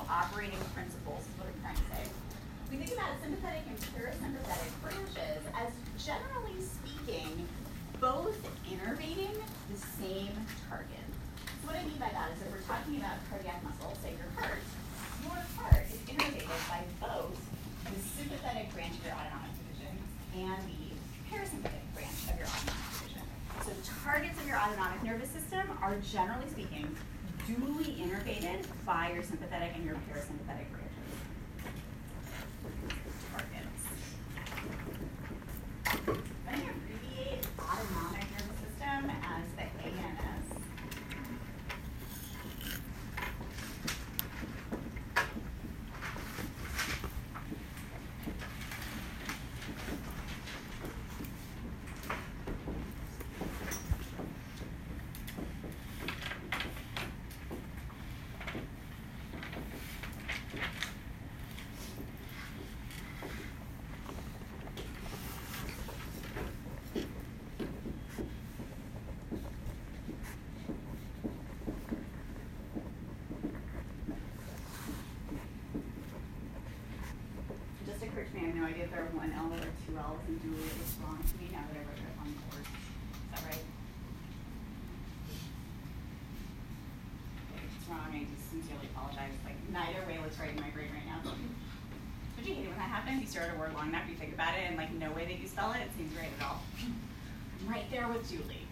[93.33, 95.47] short or word long enough, you think about it, and like no way that you
[95.47, 96.63] spell it, it seems right at all.
[96.83, 98.67] I'm right there with Julie.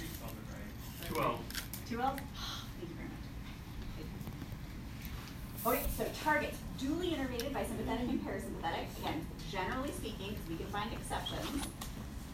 [0.00, 1.08] You spelled it right.
[1.08, 1.40] Two L's.
[1.88, 2.18] Two L's?
[2.78, 3.26] Thank you very much.
[5.62, 8.90] Okay, so targets duly innervated by sympathetic and parasympathetic.
[8.98, 11.66] Again, generally speaking, because we can find exceptions.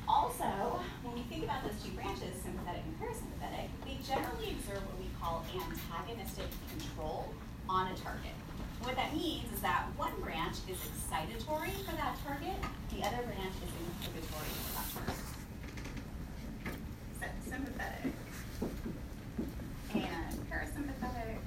[0.09, 4.97] Also, when we think about those two branches, sympathetic and parasympathetic, they generally observe what
[4.97, 7.29] we call antagonistic control
[7.69, 8.33] on a target.
[8.83, 12.57] What that means is that one branch is excitatory for that target,
[12.91, 13.71] the other branch is
[14.03, 15.25] inhibitory for that target.
[17.45, 18.13] Sympathetic
[19.95, 21.39] and parasympathetic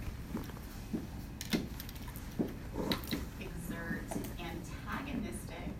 [3.39, 4.09] exert
[4.39, 5.71] antagonistic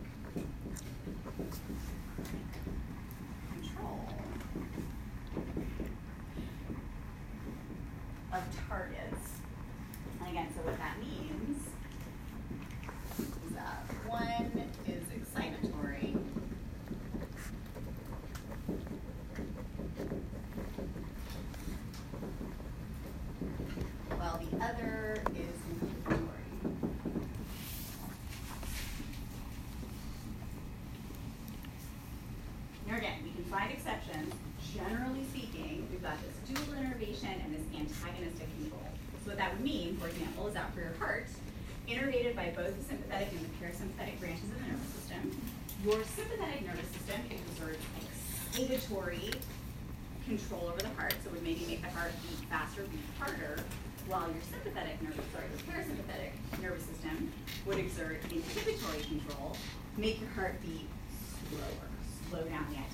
[3.52, 4.06] control
[8.32, 9.26] of targets.
[10.20, 11.58] And again, so what that means
[13.18, 16.16] is that one is excitatory.
[24.18, 26.30] While the other is inhibitory.
[32.88, 34.34] Now again, we can find exceptions.
[34.76, 38.88] Generally speaking, we've got this dual innervation and this antagonistic control.
[39.24, 41.28] So what that would mean, for example, is that for your heart,
[41.88, 45.32] innervated by both the sympathetic and the parasympathetic branches of the nervous system,
[45.84, 49.34] your sympathetic nervous system exerts excitatory
[50.26, 53.64] control over the heart, so it would maybe make the heart beat faster, beat harder,
[54.08, 57.32] while your sympathetic nervous, sorry, your parasympathetic nervous system
[57.66, 59.58] would exert inhibitory control,
[59.98, 60.88] make your heart beat
[61.50, 61.90] slower,
[62.30, 62.91] slow down the activity.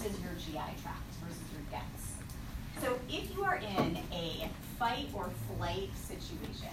[0.00, 2.12] Versus your GI tract versus your guts.
[2.80, 4.48] So if you are in a
[4.78, 6.68] fight or flight situation,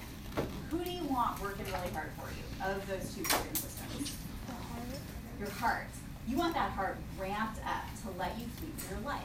[0.69, 4.15] who do you want working really hard for you of those two organ systems?
[5.39, 5.88] Your heart.
[6.28, 9.23] You want that heart ramped up to let you sleep through your life.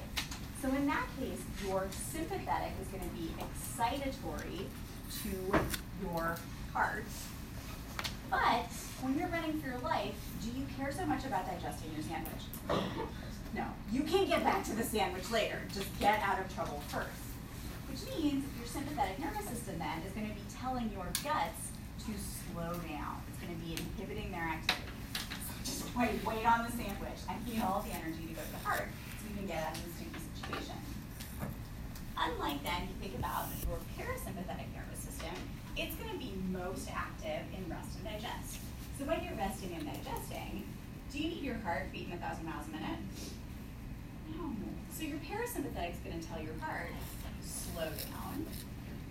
[0.60, 4.66] So in that case, your sympathetic is going to be excitatory
[5.22, 5.60] to
[6.02, 6.36] your
[6.72, 7.04] heart.
[8.30, 8.66] But
[9.02, 13.21] when you're running for your life, do you care so much about digesting your sandwich?
[13.54, 13.66] No.
[13.92, 15.60] You can get back to the sandwich later.
[15.74, 17.08] Just get out of trouble first.
[17.90, 21.76] Which means your sympathetic nervous system then is going to be telling your guts
[22.08, 23.20] to slow down.
[23.28, 24.88] It's going to be inhibiting their activity.
[25.12, 27.20] So just wait, wait on the sandwich.
[27.28, 28.88] I need all the energy to go to the heart
[29.20, 30.80] so you can get out of this sticky situation.
[32.16, 35.36] Unlike then, if you think about your parasympathetic nervous system,
[35.76, 38.60] it's going to be most active in rest and digest.
[38.98, 40.64] So when you're resting and digesting,
[41.12, 43.00] do you need your heart beating a thousand miles a minute?
[44.42, 44.54] No.
[44.92, 46.90] So your parasympathetic is going to tell your heart,
[47.42, 48.46] slow down.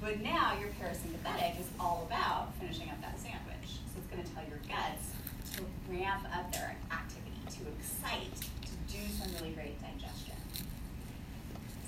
[0.01, 3.79] But now your parasympathetic is all about finishing up that sandwich.
[3.93, 5.13] So it's going to tell your guts
[5.55, 10.35] to ramp up their activity, to excite, to do some really great digestion.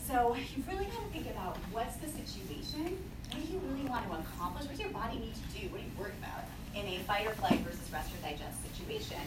[0.06, 2.98] So you really got to think about what's the situation?
[3.32, 4.66] What do you really want to accomplish?
[4.66, 5.70] What does your body need to do?
[5.70, 9.22] What are you worried about in a fight or flight versus rest or digest situation?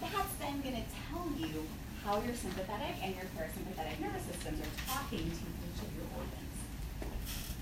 [0.00, 1.66] That's then gonna tell you
[2.04, 6.56] how your sympathetic and your parasympathetic nervous systems are talking to each of your organs.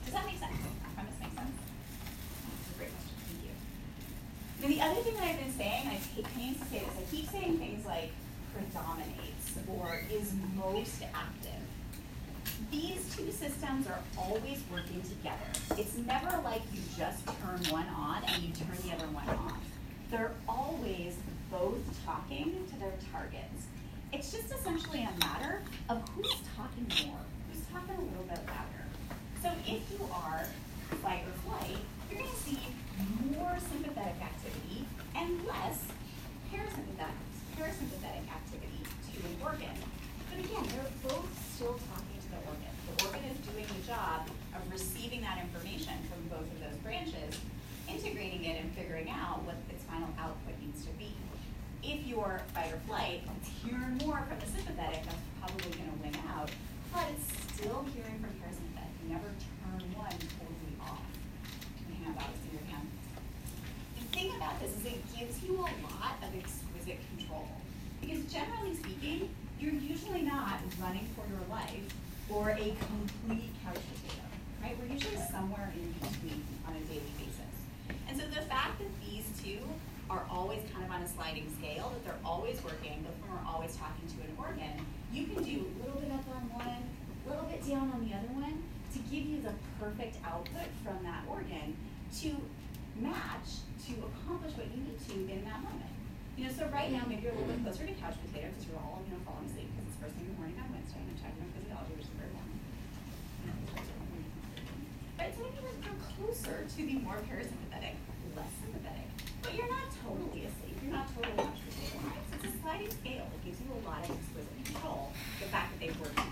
[0.05, 0.57] Does that make sense?
[0.57, 1.57] That premise make sense?
[1.61, 3.55] That's a great question, thank you.
[4.61, 6.01] Now, the other thing that I've been saying, I
[6.36, 8.11] pains to say this, I keep saying things like
[8.55, 11.61] predominates or is most active.
[12.70, 15.49] These two systems are always working together.
[15.76, 19.61] It's never like you just turn one on and you turn the other one off.
[20.11, 21.16] They're always
[21.51, 23.59] both talking to their targets.
[24.12, 28.84] It's just essentially a matter of who's talking more, who's talking a little bit louder.
[29.40, 30.44] So if you are
[31.00, 31.78] fight or flight,
[32.11, 32.58] you're going to see
[33.38, 34.84] more sympathetic activity
[35.14, 35.86] and less
[36.50, 37.22] parasympathetic,
[37.56, 39.78] parasympathetic activity to an organ.
[40.28, 42.74] But again, they're both still talking to the organ.
[42.90, 44.26] The organ is doing the job
[44.58, 47.38] of receiving that information from both of those branches,
[47.88, 51.14] integrating it and figuring out what its final output needs to be.
[51.82, 55.98] If you're fight or flight, it's hearing more from the sympathetic, that's probably going to
[56.01, 56.51] win out,
[56.92, 58.92] but it's still hearing from parasympathetic.
[59.05, 59.28] You never
[59.61, 61.05] turn one totally off.
[61.78, 62.88] You can have that in your hand.
[63.98, 67.48] The thing about this is it gives you a lot of exquisite control.
[68.01, 69.28] Because generally speaking,
[69.61, 71.84] you're usually not running for your life
[72.30, 74.24] or a complete couch potato,
[74.62, 74.76] right?
[74.80, 77.53] We're usually somewhere in between on a daily basis.
[78.09, 79.61] And so the fact that these two
[80.09, 83.30] are always kind of on a sliding scale, that they're always working, both of them
[83.38, 84.74] are always talking to an organ,
[85.12, 88.14] you can do a little bit up on one, a little bit down on the
[88.14, 91.76] other one to give you the perfect output from that organ
[92.24, 92.32] to
[92.97, 95.93] match, to accomplish what you need to in that moment.
[96.36, 98.64] You know, so right now, maybe you're a little bit closer to couch potato because
[98.64, 100.97] you're all, you know, falling asleep because it's first thing in the morning on Wednesday
[101.05, 102.49] and I'm checking on physiology, which is very long.
[105.20, 108.01] But so maybe you're closer to the more parasympathetic,
[108.32, 109.05] less sympathetic.
[109.45, 110.80] But you're not totally asleep.
[110.80, 111.61] You're not totally couch.
[111.61, 112.24] Right?
[112.32, 113.28] So it's a sliding scale.
[113.28, 115.12] It gives you a lot of exquisite control.
[115.45, 116.30] The fact that they work together like that.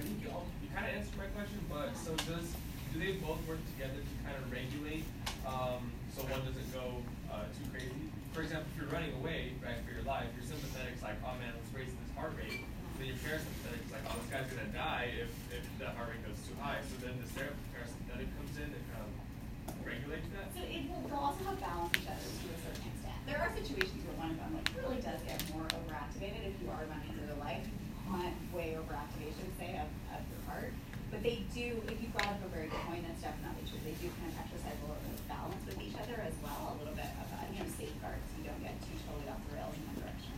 [0.00, 2.48] Sorry, you, you kind of answered my question, but so does
[2.88, 5.04] do they both work together to kind of regulate
[5.44, 8.08] um, so one doesn't go uh, too crazy?
[8.32, 11.52] For example, if you're running away right for your life, your sympathetic's like, oh man,
[11.52, 12.64] let's raise this heart rate.
[12.96, 16.24] Then your parasympathetic is like, oh, this guy's gonna die if, if the heart rate
[16.24, 16.80] goes too high.
[16.88, 19.12] So then the parasympathetic comes in and kind of
[19.84, 20.48] regulates that.
[20.56, 23.20] So it they'll also have balance each other to a certain extent.
[23.28, 26.72] There are situations where one of them like really does get more overactivated if you
[26.72, 27.68] are running through the life.
[27.68, 30.72] You want way overactivation, say, of, of your heart.
[31.10, 33.82] But they do, if you brought up a very good point, that's definitely true.
[33.82, 36.74] They do kind of exercise a little bit of balance with each other as well,
[36.74, 38.26] a little bit of, uh, you know, safeguards.
[38.38, 40.34] You don't get too totally off the rails in one direction.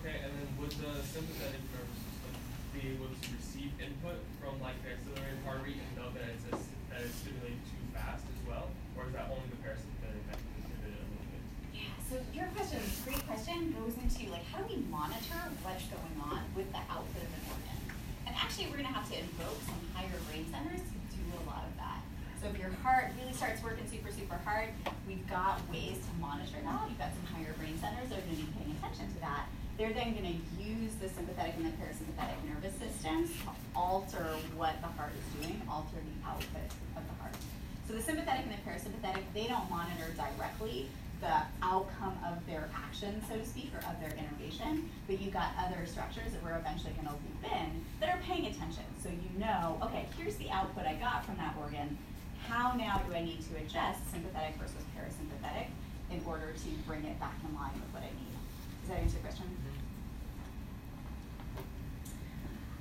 [0.00, 2.32] Okay, and then would the sympathetic nervous system
[2.72, 6.48] be able to receive input from like the accelerated heart rate and know that it's
[6.48, 6.56] a,
[6.90, 10.50] that it's stimulating too fast as well, or is that only the parasympathetic that can
[10.64, 11.44] inhibit it a little bit?
[11.76, 16.16] Yeah, so your question, great question, goes into like how do we monitor what's going
[16.24, 17.78] on with the output of an organ?
[18.26, 21.68] And actually, we're gonna have to invoke some higher brain centers to do a lot
[21.68, 22.00] of that.
[22.40, 23.86] So if your heart really starts working
[24.32, 24.68] super, hard,
[25.06, 26.88] we've got ways to monitor that.
[26.88, 29.46] You've got some higher brain centers that are gonna be paying attention to that.
[29.76, 34.88] They're then gonna use the sympathetic and the parasympathetic nervous systems to alter what the
[34.88, 37.36] heart is doing, alter the output of the heart.
[37.88, 40.88] So the sympathetic and the parasympathetic, they don't monitor directly
[41.20, 45.52] the outcome of their action, so to speak, or of their innervation, but you've got
[45.58, 48.84] other structures that we're eventually gonna loop in that are paying attention.
[49.02, 51.98] So you know, okay, here's the output I got from that organ.
[52.48, 55.66] How now do I need to adjust sympathetic versus parasympathetic
[56.10, 58.36] in order to bring it back in line with what I need?
[58.82, 59.46] Does that answer your question?
[59.46, 59.78] Mm-hmm.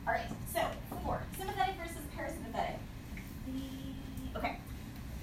[0.07, 0.62] All right, so
[1.05, 2.82] four, sympathetic versus parasympathetic.
[3.47, 4.57] The, okay,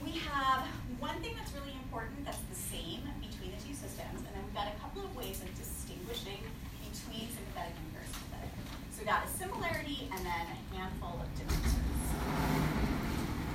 [0.04, 0.64] we have
[0.98, 4.54] one thing that's really important that's the same between the two systems, and then we've
[4.54, 6.40] got a couple of ways of distinguishing
[6.86, 8.54] between sympathetic and parasympathetic.
[8.94, 11.28] So we've got a similarity and then a handful of.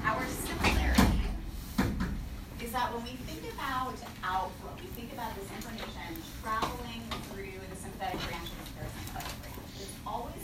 [0.06, 1.24] Our similarity
[2.62, 7.02] is that when we think about outflow, we think about this information traveling
[7.32, 9.64] through the sympathetic branch and the parasympathetic branch.
[9.80, 10.43] It's always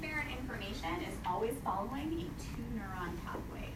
[0.00, 3.68] transparent information is always following a two neuron pathway.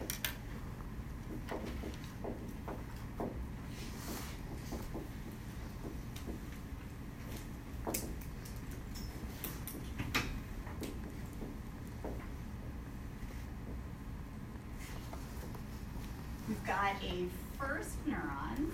[16.47, 17.25] We've got a
[17.59, 18.71] first neuron,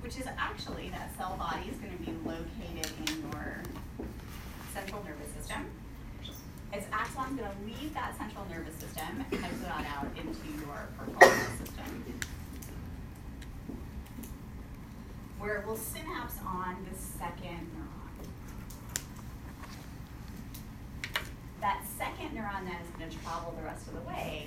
[0.00, 1.93] which is actually that cell body is going to
[8.94, 12.04] system and put on out into your peripheral system.
[15.38, 18.26] Where it will synapse on the second neuron.
[21.60, 24.43] That second neuron then is going to travel the rest of the way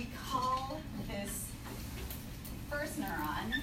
[0.00, 1.44] We call this
[2.70, 3.60] first neuron.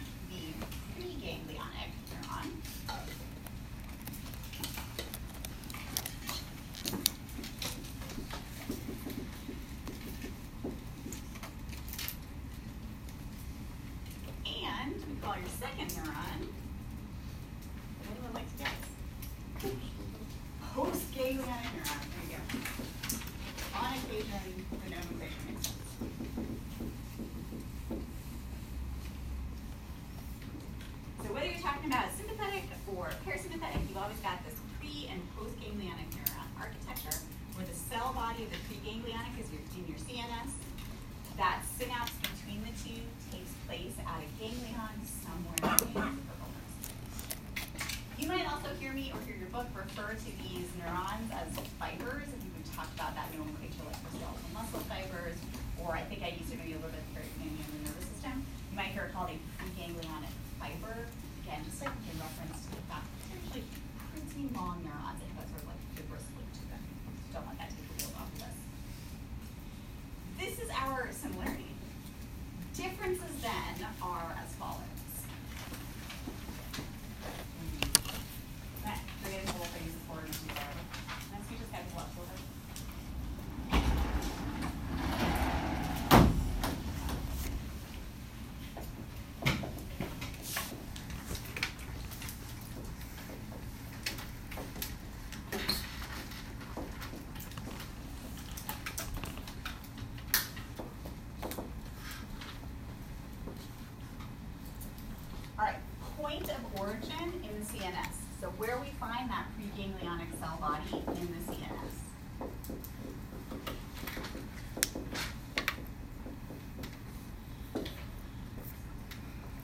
[106.49, 108.15] of origin in the CNS.
[108.39, 111.95] So where we find that preganglionic cell body in the CNS.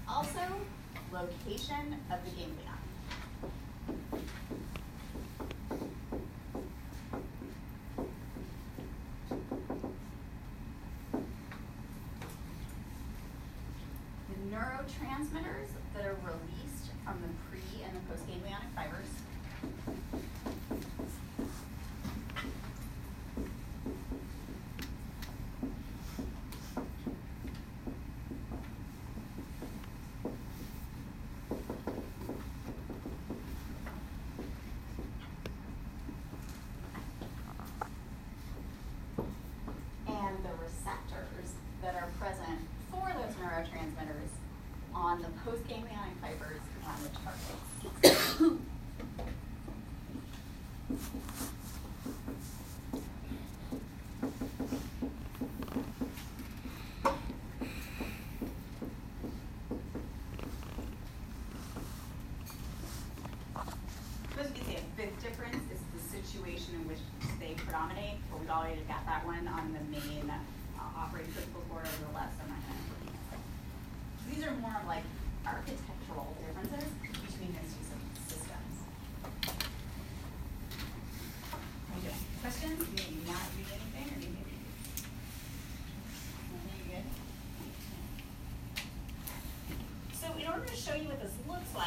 [0.07, 0.39] Also,
[1.11, 2.72] location of the ganglion.
[14.53, 19.09] neurotransmitters that are released from the pre and the postganglionic fibers.
[45.67, 46.02] game reality.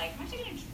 [0.07, 0.66] like, I'm actually going a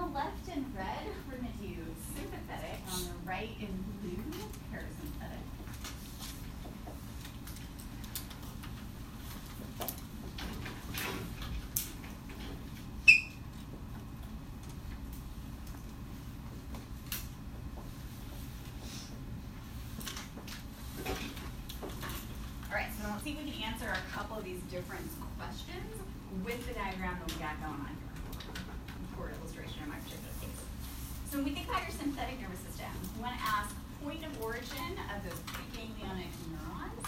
[0.00, 1.74] the left in red, we're going to do
[2.16, 2.80] sympathetic.
[2.94, 3.68] On the right in
[4.00, 4.16] blue,
[4.72, 5.44] parasympathetic.
[22.70, 25.06] All right, so let's see if we can answer a couple of these different
[25.38, 25.92] questions
[26.42, 27.69] with the diagram that we got going.
[31.70, 33.70] about your sympathetic nervous system, you want to ask
[34.02, 37.06] point of origin of those preganglionic neurons.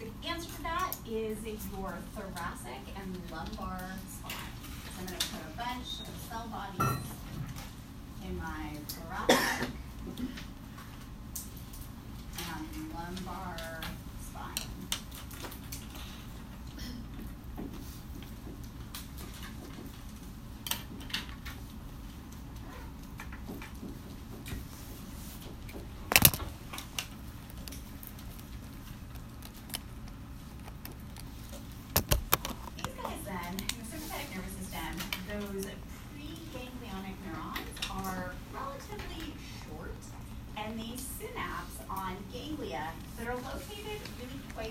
[0.00, 3.78] The answer to that is your thoracic and lumbar
[4.10, 4.34] spine.
[4.82, 6.81] So I'm going to put a bunch of cell bodies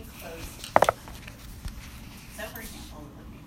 [0.01, 0.61] exposed.
[2.37, 3.41] So for example, it would be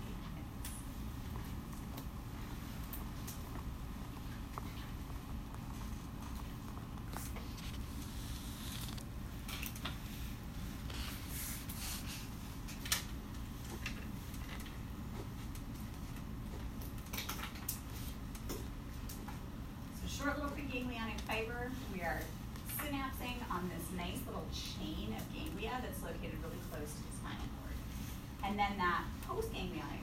[20.25, 21.71] short little preganglionic fiber.
[21.93, 22.21] We are
[22.79, 26.03] synapsing on this nice little chain of ganglia that's
[28.55, 29.94] and then that post-ganglionic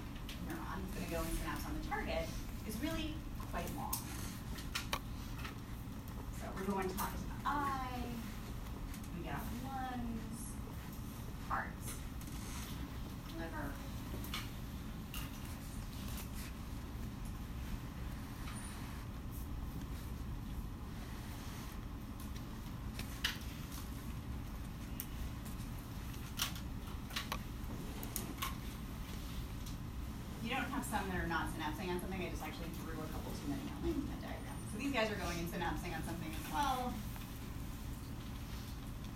[30.52, 32.20] you don't have some that are not synapsing on something.
[32.20, 34.60] I just actually drew a couple too many on like diagram.
[34.68, 36.92] So these guys are going and synapsing on something as well.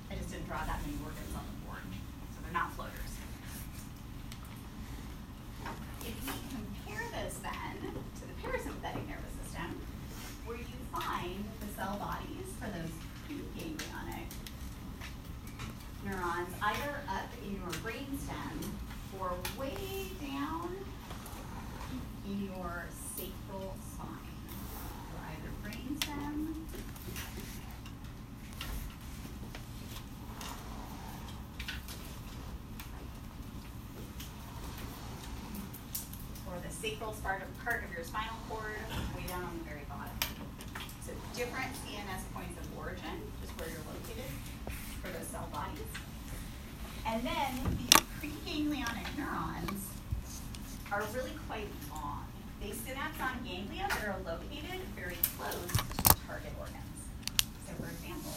[0.09, 1.54] I just didn't draw that many workers on them.
[36.85, 38.77] Sacral part of, part of your spinal cord,
[39.17, 40.13] way down on the very bottom.
[41.01, 44.29] So different CNS points of origin, just where you're located
[45.01, 45.89] for those cell bodies.
[47.07, 47.49] And then
[47.81, 47.89] these
[48.21, 49.81] preganglionic neurons
[50.91, 52.25] are really quite long.
[52.61, 57.01] They synapse on ganglia that are located very close to target organs.
[57.65, 58.29] So for example,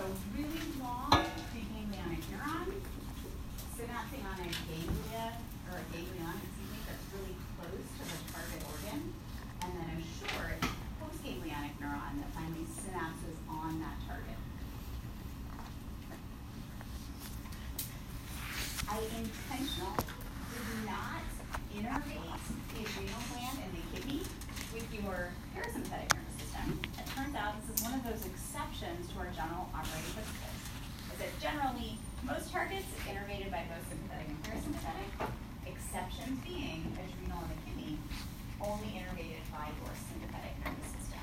[0.00, 1.12] So really long
[1.52, 2.72] preganglionic neuron
[3.76, 5.36] synapsing on a ganglia
[5.68, 9.12] or a ganglion, excuse me, that's really close to the target organ,
[9.60, 10.56] and then a short
[11.04, 14.40] postganglionic neuron that finally synapses on that target.
[18.88, 21.28] I intentionally did not
[21.76, 22.40] innervate
[22.72, 24.24] the adrenal gland and the kidney
[24.72, 26.80] with your parasympathetic nervous system.
[26.96, 30.58] It turns out this is one of those exceptions to our general operating principles.
[31.10, 35.10] Is that generally most targets innervated by both sympathetic and parasympathetic,
[35.66, 37.98] exceptions being adrenal and the kidney,
[38.62, 41.22] only innervated by your sympathetic nervous system.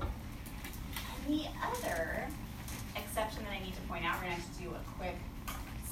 [0.00, 2.28] And the other
[2.96, 5.20] exception that I need to point out, we're going to have to do a quick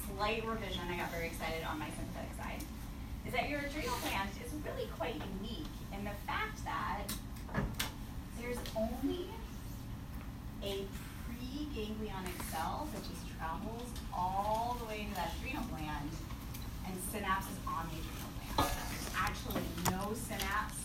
[0.09, 0.89] slight revision.
[0.89, 2.65] I got very excited on my sympathetic side.
[3.29, 7.07] Is that your adrenal gland is really quite unique in the fact that
[8.41, 9.29] there's only
[10.61, 10.83] a
[11.31, 16.09] preganglionic cell that just travels all the way to that adrenal gland
[16.85, 18.75] and synapses on the adrenal gland.
[18.91, 20.83] There's actually no synapse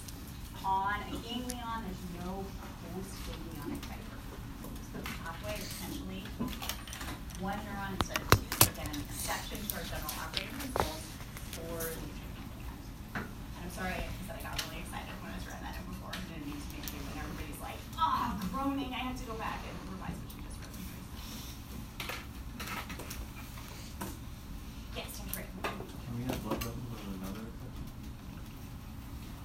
[0.65, 2.45] on a ganglion, there's no
[2.95, 4.15] post-ganglionic fiber.
[4.63, 6.23] So the pathway is essentially
[7.41, 8.47] one neuron instead of two.
[8.63, 11.03] So again, an exception to our general operating principles
[11.59, 12.83] for the adrenal gland.
[13.19, 15.87] And I'm sorry, I said I got really excited when I was writing that in
[15.91, 16.15] before.
[16.15, 18.91] I didn't need to make sure that everybody's like, ah, groaning.
[18.91, 20.75] I have to go back and revise what you just wrote.
[24.99, 25.51] Yes, I'm great.
[25.63, 27.87] Can we have blood vessels as another exception?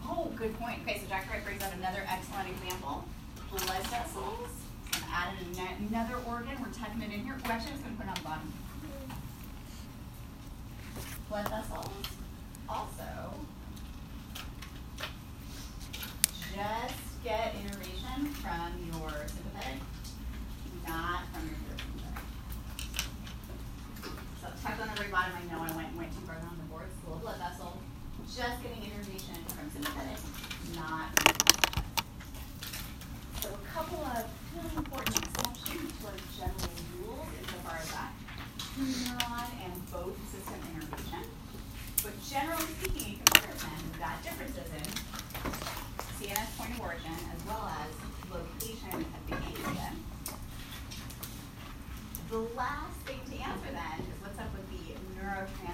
[0.08, 0.80] Oh, good point.
[0.84, 1.30] Okay, so Dr.
[1.32, 3.06] Wright brings out another excellent example.
[3.50, 4.50] Blood vessels.
[4.92, 6.60] I'm adding ano- another organ.
[6.60, 7.40] We're tucking it in here.
[7.46, 8.54] We're actually just going to put it on the bottom.
[11.30, 11.96] Blood vessels
[12.68, 13.08] also
[16.52, 19.80] just get innervation from your sympathetic,
[20.86, 22.20] not from your parasympathetic.
[24.42, 26.68] So tucked on the very bottom, I know I went, went too far on the
[26.68, 27.80] board, It's school blood vessel,
[28.28, 30.18] just getting innervation from sympathetic,
[30.76, 31.10] not.
[33.42, 34.26] So a couple of
[34.56, 36.70] really important exceptions to our general
[37.00, 38.14] rules insofar as that
[38.80, 41.30] neuron and both system innervation.
[42.02, 44.86] But generally speaking, in comparison, we've got differences in
[46.20, 47.90] CNS point of origin as well as
[48.32, 49.92] location of the ganglia.
[52.30, 55.73] The last thing to answer then is what's up with the neurotransmitters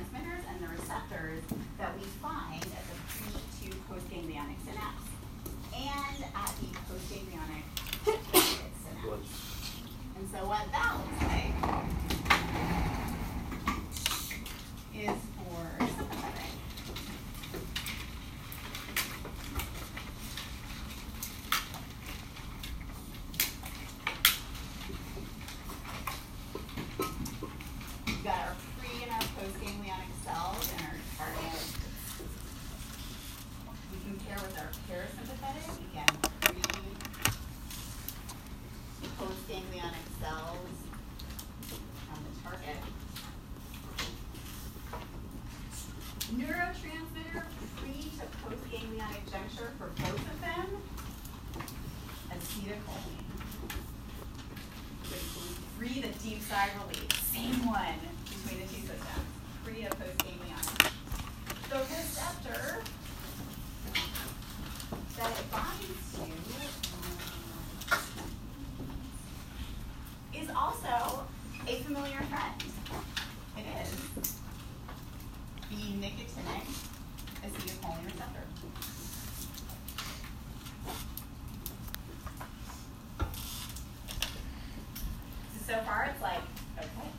[85.69, 86.41] so far it's like,
[86.79, 87.09] okay,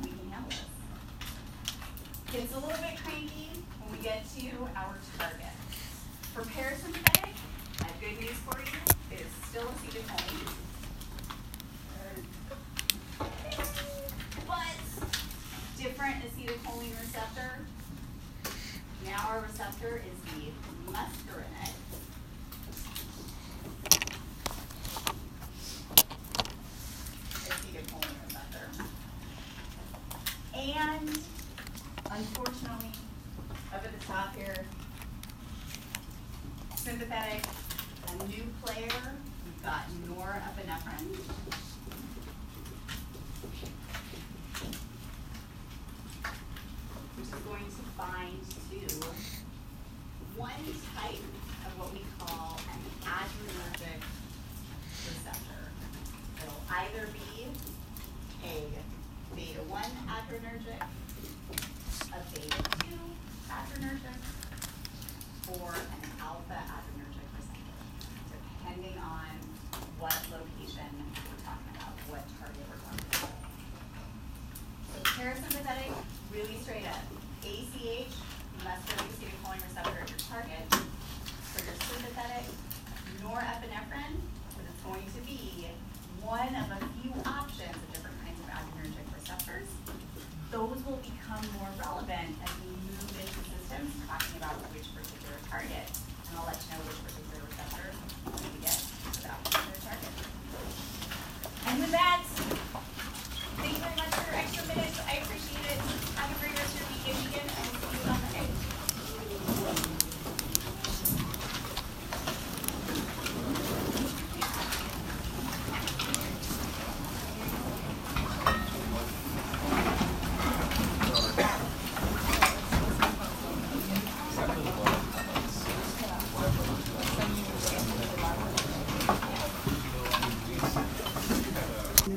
[0.00, 0.64] we can handle this.
[2.32, 5.52] Gets a little bit cranky when we get to our target.
[6.32, 7.36] For parasympathetic,
[7.80, 8.64] I have good news for you.
[9.12, 10.54] It is still acetylcholine.
[14.46, 14.78] But
[15.76, 17.58] different acetylcholine receptor.
[19.04, 20.50] Now our receptor is the
[20.90, 21.47] muscarine.